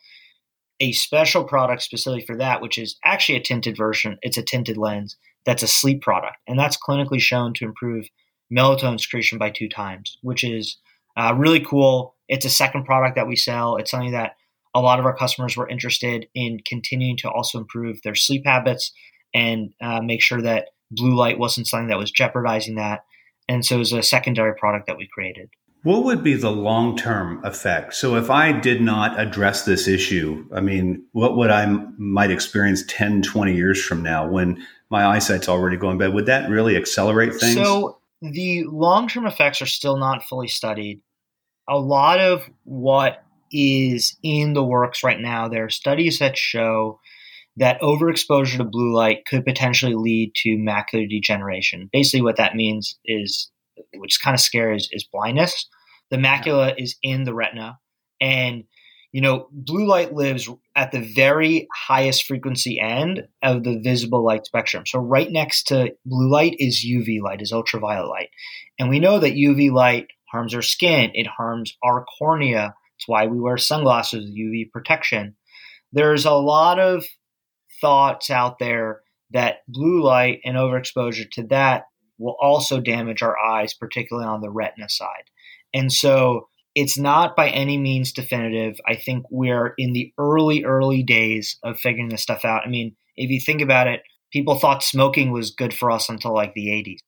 a 0.79 0.91
special 0.91 1.43
product 1.43 1.81
specifically 1.83 2.25
for 2.25 2.37
that, 2.37 2.61
which 2.61 2.77
is 2.77 2.97
actually 3.03 3.37
a 3.37 3.41
tinted 3.41 3.77
version. 3.77 4.17
It's 4.21 4.37
a 4.37 4.43
tinted 4.43 4.77
lens 4.77 5.17
that's 5.45 5.63
a 5.63 5.67
sleep 5.67 6.01
product, 6.01 6.37
and 6.47 6.57
that's 6.57 6.77
clinically 6.77 7.19
shown 7.19 7.53
to 7.55 7.65
improve 7.65 8.07
melatonin 8.51 8.99
secretion 8.99 9.37
by 9.37 9.51
two 9.51 9.69
times, 9.69 10.17
which 10.21 10.43
is 10.43 10.77
uh, 11.17 11.33
really 11.37 11.59
cool. 11.59 12.15
It's 12.27 12.45
a 12.45 12.49
second 12.49 12.85
product 12.85 13.15
that 13.15 13.27
we 13.27 13.35
sell. 13.35 13.77
It's 13.77 13.91
something 13.91 14.11
that 14.11 14.35
a 14.73 14.81
lot 14.81 14.99
of 14.99 15.05
our 15.05 15.15
customers 15.15 15.55
were 15.55 15.69
interested 15.69 16.27
in 16.35 16.59
continuing 16.65 17.17
to 17.17 17.29
also 17.29 17.59
improve 17.59 18.01
their 18.01 18.15
sleep 18.15 18.43
habits 18.45 18.91
and 19.33 19.73
uh, 19.81 20.01
make 20.01 20.21
sure 20.21 20.41
that 20.41 20.69
blue 20.91 21.15
light 21.15 21.39
wasn't 21.39 21.67
something 21.67 21.87
that 21.87 21.97
was 21.97 22.11
jeopardizing 22.11 22.75
that. 22.75 23.01
And 23.47 23.65
so 23.65 23.75
it 23.75 23.79
was 23.79 23.93
a 23.93 24.03
secondary 24.03 24.55
product 24.55 24.87
that 24.87 24.97
we 24.97 25.07
created. 25.07 25.49
What 25.83 26.03
would 26.03 26.23
be 26.23 26.33
the 26.33 26.51
long 26.51 26.97
term 26.97 27.43
effect? 27.45 27.93
So 27.93 28.15
if 28.15 28.31
I 28.31 28.51
did 28.51 28.81
not 28.81 29.19
address 29.19 29.65
this 29.65 29.87
issue, 29.87 30.47
I 30.51 30.59
mean, 30.59 31.05
what 31.11 31.37
would 31.37 31.51
I 31.51 31.67
might 31.97 32.31
experience 32.31 32.83
10, 32.87 33.21
20 33.21 33.53
years 33.53 33.83
from 33.83 34.01
now 34.01 34.27
when 34.27 34.65
my 34.89 35.05
eyesight's 35.05 35.47
already 35.47 35.77
going 35.77 35.99
bad? 35.99 36.13
Would 36.13 36.25
that 36.25 36.49
really 36.49 36.75
accelerate 36.75 37.35
things? 37.35 37.53
So 37.55 37.99
the 38.21 38.63
long 38.63 39.07
term 39.07 39.27
effects 39.27 39.61
are 39.61 39.67
still 39.67 39.97
not 39.97 40.23
fully 40.23 40.47
studied. 40.47 41.01
A 41.67 41.77
lot 41.77 42.19
of 42.19 42.49
what 42.63 43.23
is 43.51 44.17
in 44.23 44.53
the 44.53 44.63
works 44.63 45.03
right 45.03 45.19
now, 45.19 45.47
there 45.47 45.65
are 45.65 45.69
studies 45.69 46.17
that 46.17 46.35
show 46.35 46.99
that 47.57 47.81
overexposure 47.81 48.57
to 48.57 48.63
blue 48.63 48.93
light 48.93 49.25
could 49.25 49.45
potentially 49.45 49.95
lead 49.95 50.33
to 50.35 50.57
macular 50.57 51.09
degeneration. 51.09 51.89
Basically, 51.91 52.21
what 52.21 52.37
that 52.37 52.55
means 52.55 52.97
is, 53.05 53.49
which 53.95 54.15
is 54.15 54.17
kind 54.17 54.33
of 54.33 54.41
scary, 54.41 54.75
is, 54.75 54.89
is 54.91 55.07
blindness. 55.11 55.67
The 56.11 56.17
macula 56.17 56.75
is 56.77 56.95
in 57.01 57.23
the 57.23 57.33
retina, 57.33 57.79
and 58.21 58.65
you 59.15 59.21
know, 59.21 59.47
blue 59.49 59.87
light 59.87 60.13
lives 60.13 60.49
at 60.75 60.91
the 60.91 60.99
very 60.99 61.69
highest 61.73 62.25
frequency 62.25 62.81
end 62.81 63.23
of 63.41 63.63
the 63.63 63.79
visible 63.79 64.25
light 64.25 64.45
spectrum. 64.45 64.83
So 64.85 64.99
right 64.99 65.31
next 65.31 65.67
to 65.67 65.93
blue 66.05 66.29
light 66.29 66.57
is 66.59 66.85
UV 66.85 67.21
light, 67.21 67.41
is 67.41 67.53
ultraviolet 67.53 68.09
light. 68.09 68.27
And 68.77 68.89
we 68.89 68.99
know 68.99 69.19
that 69.19 69.35
UV 69.35 69.71
light 69.71 70.07
harms 70.29 70.53
our 70.53 70.61
skin, 70.61 71.11
it 71.13 71.27
harms 71.27 71.77
our 71.81 72.03
cornea. 72.19 72.75
It's 72.97 73.07
why 73.07 73.27
we 73.27 73.39
wear 73.39 73.57
sunglasses 73.57 74.25
with 74.25 74.37
UV 74.37 74.69
protection. 74.69 75.37
There's 75.93 76.25
a 76.25 76.33
lot 76.33 76.77
of 76.77 77.05
thoughts 77.81 78.29
out 78.29 78.59
there 78.59 79.01
that 79.31 79.57
blue 79.67 80.03
light 80.03 80.39
and 80.45 80.55
overexposure 80.55 81.29
to 81.31 81.43
that 81.47 81.85
will 82.17 82.37
also 82.41 82.79
damage 82.79 83.21
our 83.21 83.37
eyes, 83.37 83.73
particularly 83.73 84.27
on 84.27 84.41
the 84.41 84.49
retina 84.49 84.89
side. 84.89 85.29
And 85.73 85.91
so 85.91 86.47
it's 86.73 86.97
not 86.97 87.35
by 87.35 87.49
any 87.49 87.77
means 87.77 88.11
definitive. 88.11 88.77
I 88.87 88.95
think 88.95 89.25
we're 89.29 89.73
in 89.77 89.93
the 89.93 90.13
early, 90.17 90.63
early 90.63 91.03
days 91.03 91.57
of 91.63 91.79
figuring 91.79 92.09
this 92.09 92.21
stuff 92.21 92.45
out. 92.45 92.63
I 92.65 92.69
mean, 92.69 92.95
if 93.15 93.29
you 93.29 93.39
think 93.39 93.61
about 93.61 93.87
it, 93.87 94.01
people 94.31 94.55
thought 94.55 94.83
smoking 94.83 95.31
was 95.31 95.51
good 95.51 95.73
for 95.73 95.91
us 95.91 96.09
until 96.09 96.33
like 96.33 96.53
the 96.53 96.67
80s. 96.67 96.99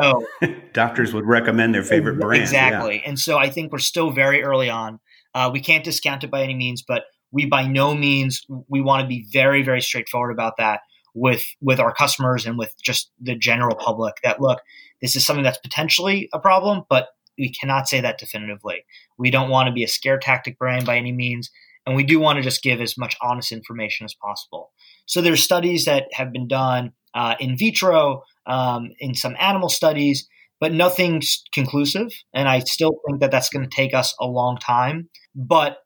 So 0.00 0.26
doctors 0.72 1.14
would 1.14 1.24
recommend 1.24 1.74
their 1.74 1.84
favorite 1.84 2.18
brand. 2.18 2.42
Exactly. 2.42 2.96
Yeah. 2.96 3.02
And 3.06 3.18
so 3.18 3.38
I 3.38 3.50
think 3.50 3.72
we're 3.72 3.78
still 3.78 4.10
very 4.10 4.42
early 4.42 4.68
on. 4.68 4.98
Uh, 5.34 5.50
we 5.52 5.60
can't 5.60 5.84
discount 5.84 6.24
it 6.24 6.30
by 6.30 6.42
any 6.42 6.54
means, 6.54 6.82
but 6.86 7.04
we 7.34 7.46
by 7.46 7.66
no 7.66 7.94
means 7.94 8.46
we 8.68 8.80
want 8.80 9.02
to 9.02 9.06
be 9.06 9.26
very 9.32 9.62
very 9.62 9.80
straightforward 9.80 10.32
about 10.32 10.56
that 10.56 10.80
with 11.14 11.44
with 11.60 11.80
our 11.80 11.92
customers 11.92 12.46
and 12.46 12.58
with 12.58 12.72
just 12.82 13.10
the 13.20 13.34
general 13.34 13.76
public 13.76 14.14
that 14.22 14.40
look 14.40 14.60
this 15.02 15.16
is 15.16 15.26
something 15.26 15.44
that's 15.44 15.58
potentially 15.58 16.28
a 16.32 16.38
problem 16.38 16.82
but 16.88 17.08
we 17.36 17.52
cannot 17.52 17.88
say 17.88 18.00
that 18.00 18.18
definitively 18.18 18.84
we 19.18 19.30
don't 19.30 19.50
want 19.50 19.66
to 19.66 19.72
be 19.72 19.84
a 19.84 19.88
scare 19.88 20.18
tactic 20.18 20.58
brand 20.58 20.86
by 20.86 20.96
any 20.96 21.12
means 21.12 21.50
and 21.86 21.94
we 21.94 22.04
do 22.04 22.18
want 22.18 22.36
to 22.36 22.42
just 22.42 22.62
give 22.62 22.80
as 22.80 22.96
much 22.96 23.16
honest 23.20 23.52
information 23.52 24.04
as 24.04 24.14
possible 24.14 24.70
so 25.06 25.20
there's 25.20 25.42
studies 25.42 25.84
that 25.84 26.06
have 26.12 26.32
been 26.32 26.48
done 26.48 26.92
uh, 27.14 27.36
in 27.40 27.56
vitro, 27.56 28.24
um, 28.46 28.90
in 28.98 29.14
some 29.14 29.36
animal 29.38 29.68
studies, 29.68 30.28
but 30.60 30.72
nothing's 30.72 31.44
conclusive. 31.52 32.10
And 32.34 32.48
I 32.48 32.60
still 32.60 32.92
think 33.06 33.20
that 33.20 33.30
that's 33.30 33.48
going 33.48 33.68
to 33.68 33.74
take 33.74 33.94
us 33.94 34.14
a 34.20 34.26
long 34.26 34.58
time. 34.58 35.08
But 35.34 35.78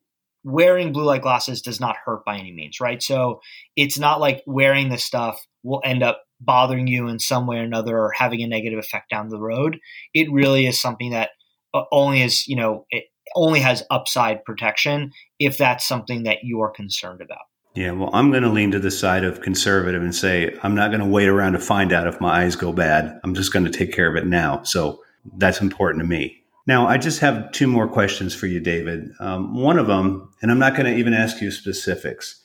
wearing 0.48 0.92
blue 0.92 1.04
light 1.04 1.22
glasses 1.22 1.62
does 1.62 1.78
not 1.78 1.96
hurt 2.04 2.24
by 2.24 2.38
any 2.38 2.52
means, 2.52 2.80
right? 2.80 3.02
So 3.02 3.40
it's 3.76 3.98
not 3.98 4.20
like 4.20 4.42
wearing 4.46 4.88
this 4.88 5.04
stuff 5.04 5.46
will 5.62 5.82
end 5.84 6.02
up 6.02 6.22
bothering 6.40 6.86
you 6.86 7.08
in 7.08 7.18
some 7.18 7.46
way 7.46 7.58
or 7.58 7.62
another 7.62 7.98
or 7.98 8.12
having 8.12 8.42
a 8.42 8.46
negative 8.46 8.78
effect 8.78 9.10
down 9.10 9.28
the 9.28 9.40
road. 9.40 9.78
It 10.14 10.30
really 10.32 10.66
is 10.66 10.80
something 10.80 11.10
that 11.10 11.30
uh, 11.74 11.82
only 11.92 12.22
is, 12.22 12.46
you 12.46 12.56
know, 12.56 12.86
it 12.90 13.04
only 13.36 13.60
has 13.60 13.84
upside 13.90 14.44
protection 14.44 15.12
if 15.38 15.58
that's 15.58 15.86
something 15.86 16.22
that 16.22 16.38
you're 16.42 16.70
concerned 16.70 17.20
about. 17.20 17.42
Yeah, 17.74 17.92
well, 17.92 18.10
I'm 18.12 18.30
going 18.30 18.42
to 18.42 18.48
lean 18.48 18.70
to 18.72 18.78
the 18.78 18.90
side 18.90 19.24
of 19.24 19.42
conservative 19.42 20.02
and 20.02 20.14
say 20.14 20.56
I'm 20.62 20.74
not 20.74 20.88
going 20.88 21.00
to 21.00 21.06
wait 21.06 21.28
around 21.28 21.52
to 21.52 21.60
find 21.60 21.92
out 21.92 22.06
if 22.06 22.20
my 22.20 22.42
eyes 22.42 22.56
go 22.56 22.72
bad. 22.72 23.20
I'm 23.22 23.34
just 23.34 23.52
going 23.52 23.64
to 23.66 23.70
take 23.70 23.92
care 23.92 24.08
of 24.08 24.16
it 24.16 24.26
now. 24.26 24.62
So 24.62 25.02
that's 25.36 25.60
important 25.60 26.02
to 26.02 26.08
me. 26.08 26.37
Now, 26.68 26.86
I 26.86 26.98
just 26.98 27.20
have 27.20 27.50
two 27.52 27.66
more 27.66 27.88
questions 27.88 28.34
for 28.34 28.46
you, 28.46 28.60
David. 28.60 29.10
Um, 29.20 29.54
one 29.54 29.78
of 29.78 29.86
them, 29.86 30.30
and 30.42 30.50
I'm 30.50 30.58
not 30.58 30.76
going 30.76 30.84
to 30.84 30.94
even 30.98 31.14
ask 31.14 31.40
you 31.40 31.50
specifics, 31.50 32.42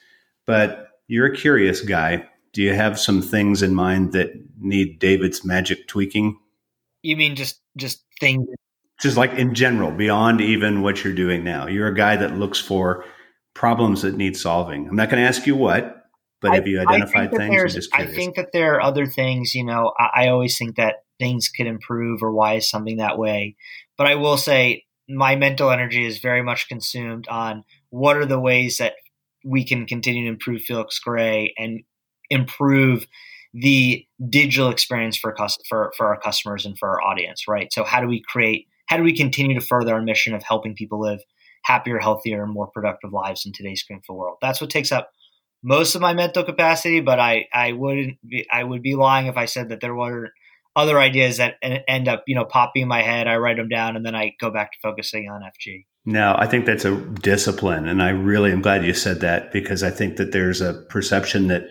but 0.48 0.88
you're 1.08 1.26
a 1.26 1.36
curious 1.36 1.82
guy. 1.82 2.30
Do 2.54 2.62
you 2.62 2.74
have 2.74 2.98
some 2.98 3.22
things 3.22 3.62
in 3.62 3.76
mind 3.76 4.14
that 4.14 4.32
need 4.62 5.00
David's 5.00 5.44
magic 5.44 5.90
tweaking? 5.90 6.40
You 7.02 7.18
mean 7.18 7.36
just 7.36 7.60
just 7.76 8.06
things? 8.22 8.48
Just 9.02 9.18
like 9.18 9.34
in 9.34 9.54
general, 9.54 9.92
beyond 9.92 10.40
even 10.40 10.84
what 10.84 11.04
you're 11.04 11.14
doing 11.14 11.44
now. 11.44 11.68
You're 11.68 11.88
a 11.88 11.96
guy 11.96 12.16
that 12.16 12.38
looks 12.38 12.60
for 12.60 13.04
problems 13.54 14.04
that 14.04 14.16
need 14.16 14.38
solving. 14.38 14.88
I'm 14.88 14.96
not 14.96 15.10
going 15.10 15.22
to 15.22 15.28
ask 15.28 15.46
you 15.46 15.58
what, 15.58 16.06
but 16.40 16.52
I, 16.52 16.56
have 16.56 16.68
you 16.68 16.80
identified 16.80 17.34
things? 17.34 17.90
I 17.92 18.06
think 18.06 18.36
that 18.36 18.54
there 18.54 18.76
are 18.76 18.82
other 18.82 19.06
things. 19.06 19.54
You 19.54 19.66
know, 19.66 19.92
I, 20.00 20.24
I 20.24 20.28
always 20.30 20.58
think 20.58 20.78
that 20.78 21.03
things 21.20 21.50
could 21.50 21.68
improve 21.68 22.22
or 22.22 22.32
why 22.32 22.56
is 22.56 22.70
something 22.70 22.98
that 22.98 23.18
way. 23.18 23.56
But 23.98 24.08
I 24.08 24.16
will 24.16 24.38
say 24.38 24.84
my 25.08 25.36
mental 25.36 25.70
energy 25.70 26.06
is 26.06 26.20
very 26.20 26.42
much 26.42 26.68
consumed 26.68 27.28
on 27.28 27.64
what 27.90 28.18
are 28.18 28.26
the 28.26 28.40
ways 28.40 28.78
that 28.78 28.94
we 29.44 29.66
can 29.66 29.86
continue 29.86 30.24
to 30.24 30.30
improve 30.30 30.62
Felix 30.62 31.00
Gray 31.00 31.54
and 31.58 31.82
improve 32.30 33.06
the 33.54 34.06
digital 34.30 34.70
experience 34.70 35.18
for 35.18 35.36
for 35.70 35.94
for 35.96 36.08
our 36.08 36.20
customers 36.20 36.66
and 36.66 36.78
for 36.78 36.90
our 36.90 37.02
audience, 37.02 37.48
right? 37.48 37.72
So 37.72 37.84
how 37.84 38.02
do 38.02 38.08
we 38.08 38.22
create 38.28 38.68
how 38.88 38.98
do 38.98 39.04
we 39.04 39.16
continue 39.16 39.60
to 39.60 39.66
further 39.66 39.94
our 39.94 40.02
mission 40.02 40.34
of 40.34 40.44
helping 40.44 40.76
people 40.76 41.02
live 41.02 41.20
happier, 41.64 42.00
healthier, 42.00 42.44
and 42.44 42.54
more 42.54 42.68
productive 42.68 43.14
lives 43.14 43.46
in 43.46 43.54
today's 43.54 43.84
screenful 43.84 44.16
world? 44.16 44.38
That's 44.42 44.60
what 44.60 44.70
takes 44.70 44.92
up 44.92 45.12
most 45.62 45.96
of 45.96 46.02
my 46.02 46.14
mental 46.14 46.44
capacity, 46.44 47.00
but 47.00 47.20
I 47.20 47.46
I 47.54 47.74
wouldn't 47.74 48.18
be, 48.28 48.48
I 48.52 48.64
would 48.64 48.82
be 48.82 48.96
lying 48.96 49.28
if 49.28 49.38
I 49.38 49.46
said 49.46 49.70
that 49.70 49.82
there 49.82 49.96
were 49.96 50.32
other 50.76 51.00
ideas 51.00 51.38
that 51.38 51.56
end 51.62 52.08
up, 52.08 52.24
you 52.28 52.36
know, 52.36 52.46
popping 52.46 52.84
in 52.84 52.88
my 52.88 53.02
head. 53.02 53.28
I 53.28 53.38
write 53.38 53.58
them 53.58 53.70
down 53.70 53.96
and 53.96 54.06
then 54.06 54.16
I 54.16 54.36
go 54.40 54.50
back 54.50 54.72
to 54.72 54.78
focusing 54.82 55.30
on 55.30 55.42
FG. 55.42 55.86
No, 56.06 56.36
I 56.38 56.48
think 56.48 56.66
that's 56.66 56.86
a 56.86 56.96
discipline. 56.96 57.88
And 57.88 58.02
I 58.02 58.10
really 58.10 58.52
am 58.52 58.62
glad 58.62 58.86
you 58.86 58.94
said 58.94 59.22
that 59.22 59.52
because 59.54 59.84
I 59.84 59.90
think 59.90 60.18
that 60.18 60.32
there's 60.32 60.62
a 60.62 60.74
perception 60.90 61.48
that 61.48 61.68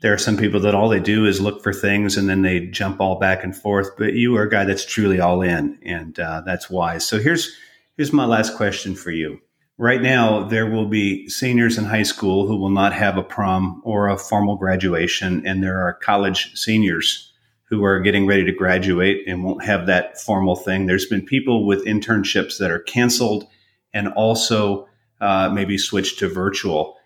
there 0.00 0.12
are 0.12 0.18
some 0.18 0.36
people 0.36 0.60
that 0.60 0.74
all 0.74 0.88
they 0.88 1.00
do 1.00 1.24
is 1.24 1.40
look 1.40 1.62
for 1.62 1.72
things 1.72 2.16
and 2.16 2.28
then 2.28 2.42
they 2.42 2.66
jump 2.66 3.00
all 3.00 3.18
back 3.18 3.44
and 3.44 3.56
forth. 3.56 3.90
But 3.96 4.14
you 4.14 4.36
are 4.36 4.42
a 4.42 4.50
guy 4.50 4.64
that's 4.64 4.84
truly 4.84 5.20
all 5.20 5.40
in, 5.42 5.78
and 5.82 6.18
uh, 6.18 6.42
that's 6.44 6.68
wise. 6.68 7.06
So 7.06 7.18
here's 7.18 7.56
here's 7.96 8.12
my 8.12 8.26
last 8.26 8.56
question 8.56 8.94
for 8.94 9.10
you. 9.10 9.40
Right 9.78 10.02
now, 10.02 10.44
there 10.48 10.66
will 10.66 10.86
be 10.86 11.28
seniors 11.28 11.78
in 11.78 11.84
high 11.84 12.02
school 12.02 12.46
who 12.46 12.56
will 12.56 12.70
not 12.70 12.92
have 12.94 13.18
a 13.18 13.22
prom 13.22 13.82
or 13.84 14.08
a 14.08 14.18
formal 14.18 14.56
graduation, 14.56 15.46
and 15.46 15.62
there 15.62 15.80
are 15.80 15.94
college 15.94 16.54
seniors 16.54 17.25
who 17.68 17.84
are 17.84 18.00
getting 18.00 18.26
ready 18.26 18.44
to 18.44 18.52
graduate 18.52 19.26
and 19.26 19.42
won't 19.42 19.64
have 19.64 19.86
that 19.86 20.20
formal 20.20 20.56
thing. 20.56 20.86
There's 20.86 21.06
been 21.06 21.24
people 21.24 21.66
with 21.66 21.84
internships 21.84 22.58
that 22.58 22.70
are 22.70 22.78
canceled 22.78 23.46
and 23.92 24.08
also 24.08 24.88
uh, 25.20 25.50
maybe 25.52 25.78
switched 25.78 26.18
to 26.20 26.28
virtual. 26.28 26.96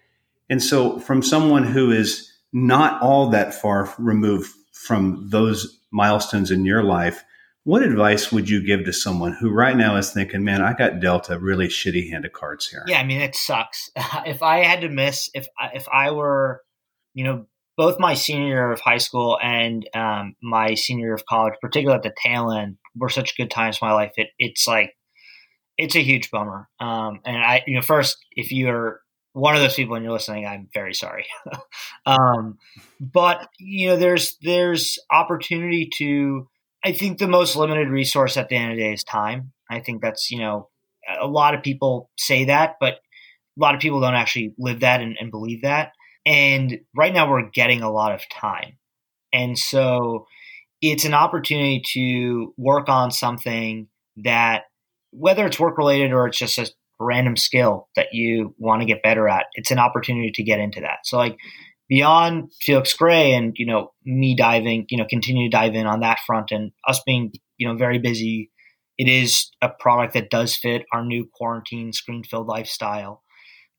And 0.48 0.62
so, 0.62 0.98
from 0.98 1.22
someone 1.22 1.64
who 1.64 1.90
is 1.90 2.30
not 2.52 3.00
all 3.00 3.30
that 3.30 3.54
far 3.54 3.92
removed 3.98 4.52
from 4.72 5.28
those 5.30 5.80
milestones 5.92 6.50
in 6.50 6.64
your 6.64 6.82
life, 6.82 7.24
what 7.64 7.82
advice 7.82 8.32
would 8.32 8.48
you 8.48 8.64
give 8.64 8.84
to 8.84 8.92
someone 8.92 9.32
who 9.32 9.50
right 9.50 9.76
now 9.76 9.96
is 9.96 10.12
thinking, 10.12 10.44
man, 10.44 10.62
I 10.62 10.72
got 10.72 11.00
dealt 11.00 11.30
a 11.30 11.38
really 11.38 11.68
shitty 11.68 12.10
hand 12.10 12.24
of 12.24 12.32
cards 12.32 12.66
here? 12.66 12.84
Yeah, 12.86 12.98
I 12.98 13.04
mean, 13.04 13.20
it 13.20 13.36
sucks. 13.36 13.90
if 14.26 14.42
I 14.42 14.64
had 14.64 14.80
to 14.80 14.88
miss, 14.88 15.30
if 15.34 15.46
if 15.72 15.88
I 15.88 16.10
were, 16.10 16.62
you 17.14 17.24
know, 17.24 17.46
both 17.80 17.98
my 17.98 18.12
senior 18.12 18.46
year 18.46 18.72
of 18.72 18.78
high 18.78 18.98
school 18.98 19.38
and 19.42 19.88
um, 19.94 20.36
my 20.42 20.74
senior 20.74 21.06
year 21.06 21.14
of 21.14 21.24
college, 21.24 21.54
particularly 21.62 21.96
at 21.96 22.02
the 22.02 22.12
tail 22.22 22.50
end, 22.50 22.76
were 22.94 23.08
such 23.08 23.38
good 23.38 23.50
times 23.50 23.78
in 23.80 23.88
my 23.88 23.94
life. 23.94 24.12
It, 24.18 24.28
it's 24.38 24.66
like 24.66 24.92
it's 25.78 25.96
a 25.96 26.02
huge 26.02 26.30
bummer. 26.30 26.68
Um, 26.78 27.20
and 27.24 27.38
I, 27.38 27.62
you 27.66 27.76
know, 27.76 27.80
first, 27.80 28.18
if 28.32 28.52
you're 28.52 29.00
one 29.32 29.54
of 29.54 29.62
those 29.62 29.76
people 29.76 29.94
and 29.94 30.04
you're 30.04 30.12
listening, 30.12 30.44
I'm 30.44 30.68
very 30.74 30.92
sorry. 30.92 31.24
um, 32.06 32.58
but 33.00 33.48
you 33.58 33.88
know, 33.88 33.96
there's 33.96 34.36
there's 34.42 34.98
opportunity 35.10 35.88
to. 35.96 36.48
I 36.84 36.92
think 36.92 37.16
the 37.16 37.28
most 37.28 37.56
limited 37.56 37.88
resource 37.88 38.36
at 38.36 38.50
the 38.50 38.56
end 38.56 38.72
of 38.72 38.76
the 38.76 38.82
day 38.82 38.92
is 38.92 39.04
time. 39.04 39.52
I 39.70 39.80
think 39.80 40.02
that's 40.02 40.30
you 40.30 40.40
know, 40.40 40.68
a 41.18 41.26
lot 41.26 41.54
of 41.54 41.62
people 41.62 42.10
say 42.18 42.44
that, 42.44 42.74
but 42.78 42.96
a 42.96 42.98
lot 43.56 43.74
of 43.74 43.80
people 43.80 44.02
don't 44.02 44.14
actually 44.14 44.52
live 44.58 44.80
that 44.80 45.00
and, 45.00 45.16
and 45.18 45.30
believe 45.30 45.62
that. 45.62 45.92
And 46.30 46.78
right 46.96 47.12
now 47.12 47.28
we're 47.28 47.50
getting 47.50 47.82
a 47.82 47.90
lot 47.90 48.14
of 48.14 48.28
time. 48.28 48.78
And 49.32 49.58
so 49.58 50.26
it's 50.80 51.04
an 51.04 51.12
opportunity 51.12 51.82
to 51.94 52.54
work 52.56 52.88
on 52.88 53.10
something 53.10 53.88
that, 54.18 54.62
whether 55.10 55.44
it's 55.44 55.58
work 55.58 55.76
related 55.76 56.12
or 56.12 56.28
it's 56.28 56.38
just 56.38 56.56
a 56.56 56.70
random 57.00 57.36
skill 57.36 57.88
that 57.96 58.08
you 58.12 58.54
want 58.58 58.80
to 58.80 58.86
get 58.86 59.02
better 59.02 59.28
at, 59.28 59.46
it's 59.54 59.72
an 59.72 59.80
opportunity 59.80 60.30
to 60.30 60.44
get 60.44 60.60
into 60.60 60.80
that. 60.82 60.98
So, 61.02 61.16
like, 61.16 61.36
beyond 61.88 62.52
Felix 62.60 62.94
Gray 62.94 63.32
and, 63.32 63.52
you 63.56 63.66
know, 63.66 63.90
me 64.04 64.36
diving, 64.36 64.86
you 64.88 64.98
know, 64.98 65.06
continue 65.10 65.50
to 65.50 65.56
dive 65.56 65.74
in 65.74 65.86
on 65.86 65.98
that 66.00 66.20
front 66.24 66.52
and 66.52 66.70
us 66.86 67.02
being, 67.04 67.32
you 67.56 67.66
know, 67.66 67.74
very 67.74 67.98
busy, 67.98 68.52
it 68.98 69.08
is 69.08 69.50
a 69.60 69.68
product 69.68 70.14
that 70.14 70.30
does 70.30 70.54
fit 70.54 70.84
our 70.92 71.04
new 71.04 71.28
quarantine 71.34 71.92
screen 71.92 72.22
filled 72.22 72.46
lifestyle. 72.46 73.24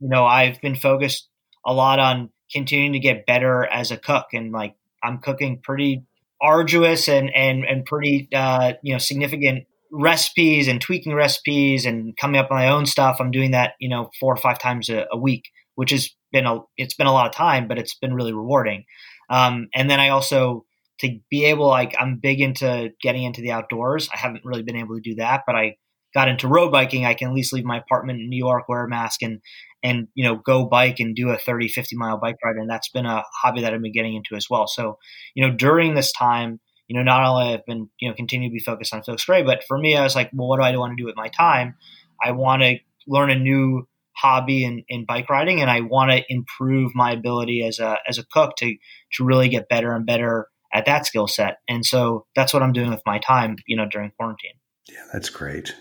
You 0.02 0.10
know, 0.10 0.26
I've 0.26 0.60
been 0.60 0.76
focused 0.76 1.30
a 1.66 1.74
lot 1.74 2.00
on 2.00 2.30
continuing 2.52 2.94
to 2.94 3.00
get 3.00 3.26
better 3.26 3.66
as 3.66 3.92
a 3.92 3.98
cook 3.98 4.28
and 4.34 4.52
like 4.52 4.76
I'm 5.04 5.20
cooking 5.20 5.60
pretty 5.64 6.04
arduous 6.42 7.08
and 7.08 7.30
and 7.34 7.66
and 7.66 7.86
pretty 7.86 8.28
uh, 8.34 8.74
you 8.82 8.94
know 8.94 9.00
significant 9.00 9.66
recipes 9.92 10.68
and 10.68 10.80
tweaking 10.80 11.14
recipes 11.14 11.86
and 11.86 12.16
coming 12.18 12.40
up 12.40 12.46
with 12.46 12.56
my 12.58 12.70
own 12.70 12.86
stuff. 12.86 13.18
I'm 13.20 13.32
doing 13.32 13.52
that 13.52 13.74
you 13.80 13.90
know 13.90 14.10
four 14.20 14.34
or 14.34 14.38
five 14.38 14.60
times 14.60 14.90
a, 14.90 15.06
a 15.12 15.18
week, 15.18 15.50
which 15.76 15.92
has 15.92 16.10
been 16.32 16.46
a 16.46 16.60
it's 16.78 16.96
been 16.96 17.08
a 17.08 17.14
lot 17.14 17.28
of 17.28 17.34
time, 17.34 17.68
but 17.68 17.78
it's 17.78 17.96
been 17.96 18.14
really 18.14 18.34
rewarding. 18.34 18.86
Um, 19.30 19.70
and 19.76 19.90
then 19.90 20.00
I 20.00 20.10
also 20.10 20.66
to 21.00 21.20
be 21.30 21.46
able 21.46 21.68
like 21.68 21.96
I'm 22.00 22.18
big 22.18 22.42
into 22.42 22.92
getting 23.02 23.24
into 23.24 23.42
the 23.42 23.52
outdoors. 23.52 24.10
I 24.14 24.18
haven't 24.18 24.46
really 24.46 24.64
been 24.64 24.78
able 24.78 24.96
to 24.96 25.02
do 25.02 25.16
that, 25.16 25.44
but 25.46 25.56
I 25.56 25.78
got 26.14 26.28
into 26.28 26.48
road 26.48 26.72
biking, 26.72 27.06
I 27.06 27.14
can 27.14 27.30
at 27.30 27.34
least 27.34 27.54
leave 27.54 27.64
my 27.64 27.78
apartment 27.78 28.20
in 28.20 28.30
New 28.30 28.38
York, 28.38 28.68
wear 28.68 28.84
a 28.84 28.90
mask, 28.90 29.22
and 29.22 29.40
and 29.84 30.08
you 30.14 30.24
know 30.24 30.36
go 30.36 30.66
bike 30.66 31.00
and 31.00 31.16
do 31.16 31.30
a 31.30 31.38
30, 31.38 31.68
50 31.68 31.96
mile 31.96 32.18
bike 32.18 32.38
ride. 32.44 32.56
And 32.58 32.70
that's 32.70 32.90
been 32.90 33.06
a 33.06 33.24
hobby 33.42 33.62
that 33.62 33.74
I've 33.74 33.82
been 33.82 33.92
getting 33.92 34.16
into 34.16 34.36
as 34.36 34.48
well. 34.50 34.68
So 34.68 34.98
you 35.36 35.46
know 35.46 35.54
during 35.54 35.94
this 35.94 36.12
time, 36.12 36.60
you 36.88 36.96
know 36.96 37.04
not 37.04 37.24
only 37.24 37.54
I've 37.54 37.66
been 37.66 37.90
you 38.00 38.10
know 38.10 38.16
continue 38.16 38.50
to 38.50 38.54
be 38.54 38.60
focused 38.60 38.94
on 38.94 39.04
Felix 39.04 39.26
Gray, 39.26 39.44
but 39.44 39.64
for 39.68 39.78
me, 39.78 39.96
I 39.96 40.04
was 40.04 40.16
like, 40.16 40.30
well, 40.34 40.48
what 40.48 40.58
do 40.58 40.64
I 40.64 40.76
want 40.78 40.98
to 40.98 41.02
do 41.02 41.06
with 41.06 41.16
my 41.16 41.30
time? 41.30 41.76
I 42.24 42.32
want 42.32 42.62
to 42.62 42.78
learn 43.08 43.30
a 43.30 43.36
new 43.36 43.88
hobby 44.16 44.64
in, 44.64 44.84
in 44.88 45.06
bike 45.06 45.30
riding, 45.30 45.62
and 45.62 45.70
I 45.70 45.82
want 45.82 46.12
to 46.12 46.24
improve 46.30 46.92
my 46.94 47.12
ability 47.12 47.64
as 47.66 47.80
a 47.80 47.98
as 48.08 48.18
a 48.18 48.26
cook 48.26 48.56
to 48.58 48.76
to 49.14 49.24
really 49.24 49.50
get 49.50 49.70
better 49.70 49.94
and 49.94 50.06
better 50.06 50.48
at 50.74 50.86
that 50.86 51.06
skill 51.06 51.28
set. 51.28 51.58
And 51.68 51.86
so 51.86 52.26
that's 52.36 52.54
what 52.54 52.64
I'm 52.64 52.74
doing 52.74 52.92
with 52.92 53.02
my 53.06 53.20
time, 53.20 53.58
you 53.68 53.76
know, 53.76 53.88
during 53.90 54.12
quarantine. 54.12 54.54
Yeah, 54.90 55.04
that's 55.12 55.30
great. 55.30 55.76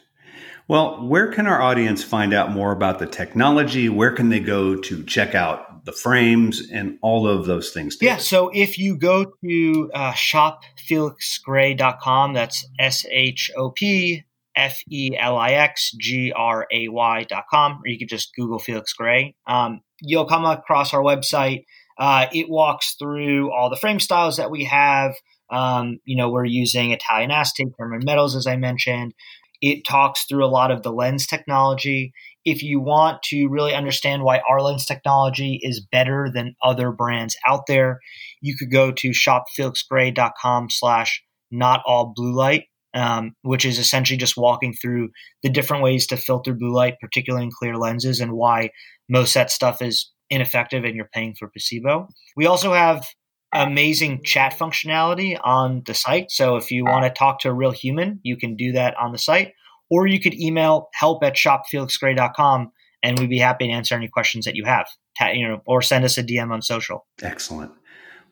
Well, 0.71 1.05
where 1.05 1.27
can 1.33 1.49
our 1.49 1.61
audience 1.61 2.05
find 2.05 2.33
out 2.33 2.53
more 2.53 2.71
about 2.71 3.01
the 3.01 3.07
technology? 3.07 3.89
Where 3.89 4.13
can 4.13 4.29
they 4.29 4.39
go 4.39 4.77
to 4.77 5.03
check 5.03 5.35
out 5.35 5.85
the 5.85 5.91
frames 5.91 6.71
and 6.71 6.97
all 7.03 7.27
of 7.27 7.47
those 7.47 7.73
things? 7.73 7.97
David? 7.97 8.13
Yeah, 8.13 8.19
so 8.19 8.53
if 8.55 8.79
you 8.79 8.97
go 8.97 9.33
to 9.45 9.91
uh, 9.93 10.13
shopfelixgray.com, 10.13 12.35
that's 12.35 12.69
S 12.79 13.05
H 13.11 13.51
O 13.57 13.71
P 13.71 14.23
F 14.55 14.79
E 14.89 15.17
L 15.19 15.39
I 15.39 15.55
X 15.55 15.91
G 15.99 16.33
R 16.37 16.69
A 16.73 16.87
Y.com, 16.87 17.81
or 17.85 17.89
you 17.89 17.99
could 17.99 18.09
just 18.09 18.33
Google 18.37 18.61
Felix 18.61 18.93
Gray. 18.93 19.35
Um, 19.49 19.81
you'll 20.01 20.27
come 20.27 20.45
across 20.45 20.95
our 20.95 21.03
website. 21.03 21.65
Uh, 21.99 22.27
it 22.33 22.49
walks 22.49 22.95
through 22.95 23.53
all 23.53 23.71
the 23.71 23.77
frame 23.77 23.99
styles 23.99 24.37
that 24.37 24.53
we 24.53 24.67
have. 24.67 25.17
Um, 25.51 25.99
you 26.05 26.17
know, 26.17 26.31
we're 26.31 26.45
using 26.45 26.93
Italian 26.93 27.33
acetate, 27.33 27.77
German 27.77 28.03
metals, 28.05 28.37
as 28.37 28.47
I 28.47 28.55
mentioned. 28.55 29.15
It 29.61 29.87
talks 29.87 30.25
through 30.25 30.45
a 30.45 30.49
lot 30.49 30.71
of 30.71 30.83
the 30.83 30.93
lens 30.93 31.27
technology. 31.27 32.13
if 32.47 32.63
you 32.63 32.81
want 32.81 33.23
to 33.23 33.49
really 33.49 33.75
understand 33.75 34.23
why 34.23 34.41
our 34.49 34.63
lens 34.63 34.87
technology 34.87 35.61
is 35.63 35.87
better 35.93 36.31
than 36.33 36.55
other 36.63 36.91
brands 36.91 37.37
out 37.47 37.67
there, 37.69 38.01
you 38.41 38.57
could 38.57 38.71
go 38.73 38.91
to 38.91 39.11
shopfelixgray.com 39.11 40.71
slash 40.71 41.23
not 41.51 41.83
all 41.85 42.13
blue 42.17 42.33
light, 42.33 42.65
um, 42.95 43.35
which 43.43 43.67
is 43.67 43.79
essentially 43.79 44.17
just 44.17 44.39
walking 44.39 44.73
through 44.73 45.11
the 45.43 45.51
different 45.51 45.83
ways 45.83 46.07
to 46.07 46.17
filter 46.17 46.55
blue 46.55 46.73
light, 46.73 46.95
particularly 47.01 47.45
in 47.45 47.51
clear 47.53 47.77
lenses, 47.77 48.21
and 48.21 48.33
why 48.33 48.71
most 49.09 49.35
that 49.35 49.51
stuff 49.51 49.83
is 49.83 50.11
ineffective 50.31 50.85
and 50.85 50.95
you're 50.95 51.11
paying 51.13 51.35
for 51.39 51.49
placebo. 51.49 52.09
We 52.37 52.47
also 52.47 52.73
have 52.73 53.05
amazing 53.53 54.23
chat 54.25 54.57
functionality 54.57 55.39
on 55.43 55.83
the 55.87 55.95
site. 55.95 56.31
So 56.31 56.57
if 56.57 56.71
you 56.71 56.85
want 56.85 57.05
to 57.05 57.11
talk 57.11 57.41
to 57.41 57.49
a 57.49 57.53
real 57.53 57.73
human, 57.73 58.21
you 58.23 58.37
can 58.37 58.57
do 58.57 58.73
that 58.73 58.97
on 58.97 59.13
the 59.13 59.19
site 59.19 59.53
or 59.91 60.07
you 60.07 60.21
could 60.21 60.35
email 60.35 60.89
help 60.95 61.23
at 61.23 61.35
shopfelixgray.com 61.35 62.71
and 63.03 63.19
we'd 63.19 63.31
be 63.31 63.39
happy 63.39 63.67
to 63.67 63.73
answer 63.73 63.95
any 63.95 64.09
questions 64.09 64.45
that 64.45 64.57
you 64.57 64.65
have. 64.65 64.87
You 65.21 65.47
know, 65.47 65.63
or 65.67 65.83
send 65.83 66.07
us 66.07 66.17
a 66.17 66.25
DM 66.25 66.51
on 66.51 66.63
social. 66.63 67.07
Excellent. 67.21 67.73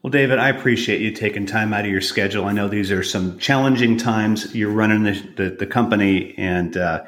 Well, 0.02 0.10
David, 0.10 0.38
I 0.38 0.48
appreciate 0.48 1.02
you 1.02 1.10
taking 1.10 1.44
time 1.44 1.74
out 1.74 1.84
of 1.84 1.90
your 1.90 2.00
schedule. 2.00 2.46
I 2.46 2.52
know 2.52 2.66
these 2.66 2.90
are 2.90 3.02
some 3.02 3.38
challenging 3.38 3.98
times. 3.98 4.54
You're 4.54 4.70
running 4.70 5.02
the, 5.02 5.12
the, 5.36 5.50
the 5.50 5.66
company, 5.66 6.34
and 6.38 6.78
uh, 6.78 7.04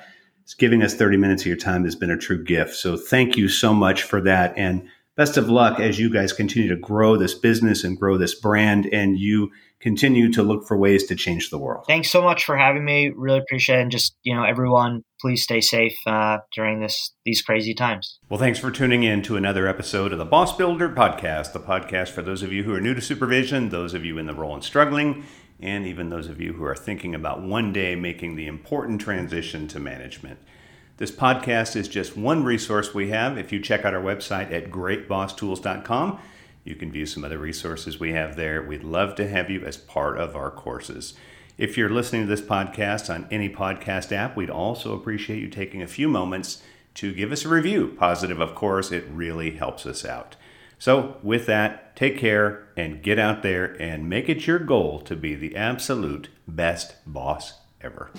giving 0.59 0.83
us 0.83 0.95
30 0.95 1.17
minutes 1.17 1.45
of 1.45 1.47
your 1.47 1.57
time 1.57 1.85
has 1.85 1.95
been 1.95 2.11
a 2.11 2.19
true 2.19 2.45
gift. 2.45 2.75
So, 2.75 2.99
thank 2.99 3.39
you 3.39 3.49
so 3.49 3.73
much 3.73 4.03
for 4.03 4.21
that. 4.23 4.53
And 4.59 4.87
best 5.21 5.37
of 5.37 5.51
luck 5.51 5.79
as 5.79 5.99
you 5.99 6.09
guys 6.09 6.33
continue 6.33 6.71
to 6.71 6.77
grow 6.77 7.15
this 7.15 7.35
business 7.35 7.85
and 7.85 8.01
grow 8.01 8.17
this 8.17 8.35
brand. 8.35 8.89
And 8.91 9.19
you 9.19 9.51
continue 9.79 10.33
to 10.33 10.43
look 10.43 10.67
for 10.67 10.79
ways 10.79 11.07
to 11.09 11.15
change 11.15 11.51
the 11.51 11.59
world. 11.59 11.85
Thanks 11.87 12.11
so 12.11 12.23
much 12.23 12.47
for 12.47 12.57
having 12.57 12.87
me. 12.87 13.13
Really 13.15 13.39
appreciate 13.39 13.81
it. 13.81 13.83
And 13.83 13.91
just, 13.91 14.17
you 14.23 14.35
know, 14.35 14.45
everyone, 14.45 15.05
please 15.21 15.43
stay 15.43 15.61
safe 15.61 15.99
uh, 16.07 16.39
during 16.55 16.81
this 16.81 17.13
these 17.27 17.43
crazy 17.43 17.75
times. 17.75 18.19
Well, 18.31 18.41
thanks 18.41 18.59
for 18.59 18.71
tuning 18.71 19.03
in 19.03 19.21
to 19.25 19.37
another 19.37 19.69
episode 19.69 20.13
of 20.13 20.19
the 20.19 20.25
Boss 20.25 20.57
Builder 20.57 20.89
Podcast, 20.89 21.53
the 21.53 21.61
podcast 21.61 22.09
for 22.09 22.23
those 22.23 22.43
of 22.43 22.51
you 22.51 22.63
who 22.63 22.73
are 22.73 22.81
new 22.81 22.95
to 22.95 23.03
supervision, 23.03 23.69
those 23.69 23.93
of 23.93 24.07
you 24.07 24.17
in 24.17 24.25
the 24.25 24.33
role 24.33 24.55
and 24.55 24.65
struggling, 24.65 25.27
and 25.61 25.87
even 25.87 26.09
those 26.09 26.29
of 26.29 26.41
you 26.41 26.55
who 26.55 26.65
are 26.65 26.75
thinking 26.75 27.15
about 27.15 27.43
one 27.43 27.75
day 27.75 27.95
making 27.95 28.37
the 28.37 28.47
important 28.47 29.03
transition 29.03 29.69
to 29.69 29.79
management. 29.79 30.39
This 31.01 31.11
podcast 31.11 31.77
is 31.77 31.89
just 31.89 32.15
one 32.15 32.45
resource 32.45 32.93
we 32.93 33.09
have. 33.09 33.39
If 33.39 33.53
you 33.53 33.61
check 33.61 33.87
out 33.87 33.95
our 33.95 34.03
website 34.03 34.53
at 34.53 34.71
greatbosstools.com, 34.71 36.21
you 36.63 36.75
can 36.75 36.93
view 36.93 37.07
some 37.07 37.25
other 37.25 37.39
resources 37.39 37.99
we 37.99 38.13
have 38.13 38.37
there. 38.37 38.63
We'd 38.63 38.85
love 38.85 39.15
to 39.15 39.27
have 39.27 39.49
you 39.49 39.65
as 39.65 39.79
part 39.79 40.19
of 40.19 40.37
our 40.37 40.51
courses. 40.51 41.15
If 41.57 41.79
you're 41.79 41.89
listening 41.89 42.25
to 42.25 42.29
this 42.29 42.47
podcast 42.47 43.09
on 43.09 43.27
any 43.31 43.49
podcast 43.49 44.13
app, 44.13 44.37
we'd 44.37 44.51
also 44.51 44.95
appreciate 44.95 45.41
you 45.41 45.49
taking 45.49 45.81
a 45.81 45.87
few 45.87 46.07
moments 46.07 46.63
to 46.97 47.15
give 47.15 47.33
us 47.33 47.47
a 47.47 47.49
review. 47.49 47.97
Positive, 47.99 48.39
of 48.39 48.55
course, 48.55 48.93
it 48.93 49.07
really 49.11 49.53
helps 49.53 49.87
us 49.87 50.05
out. 50.05 50.37
So, 50.79 51.17
with 51.23 51.47
that, 51.47 51.97
take 51.97 52.19
care 52.19 52.69
and 52.77 53.03
get 53.03 53.19
out 53.19 53.43
there 53.43 53.75
and 53.81 54.11
make 54.11 54.29
it 54.29 54.47
your 54.47 54.59
goal 54.59 55.01
to 55.01 55.17
be 55.17 55.35
the 55.35 55.57
absolute 55.57 56.29
best 56.47 56.97
boss 57.07 57.55
ever. 57.81 58.11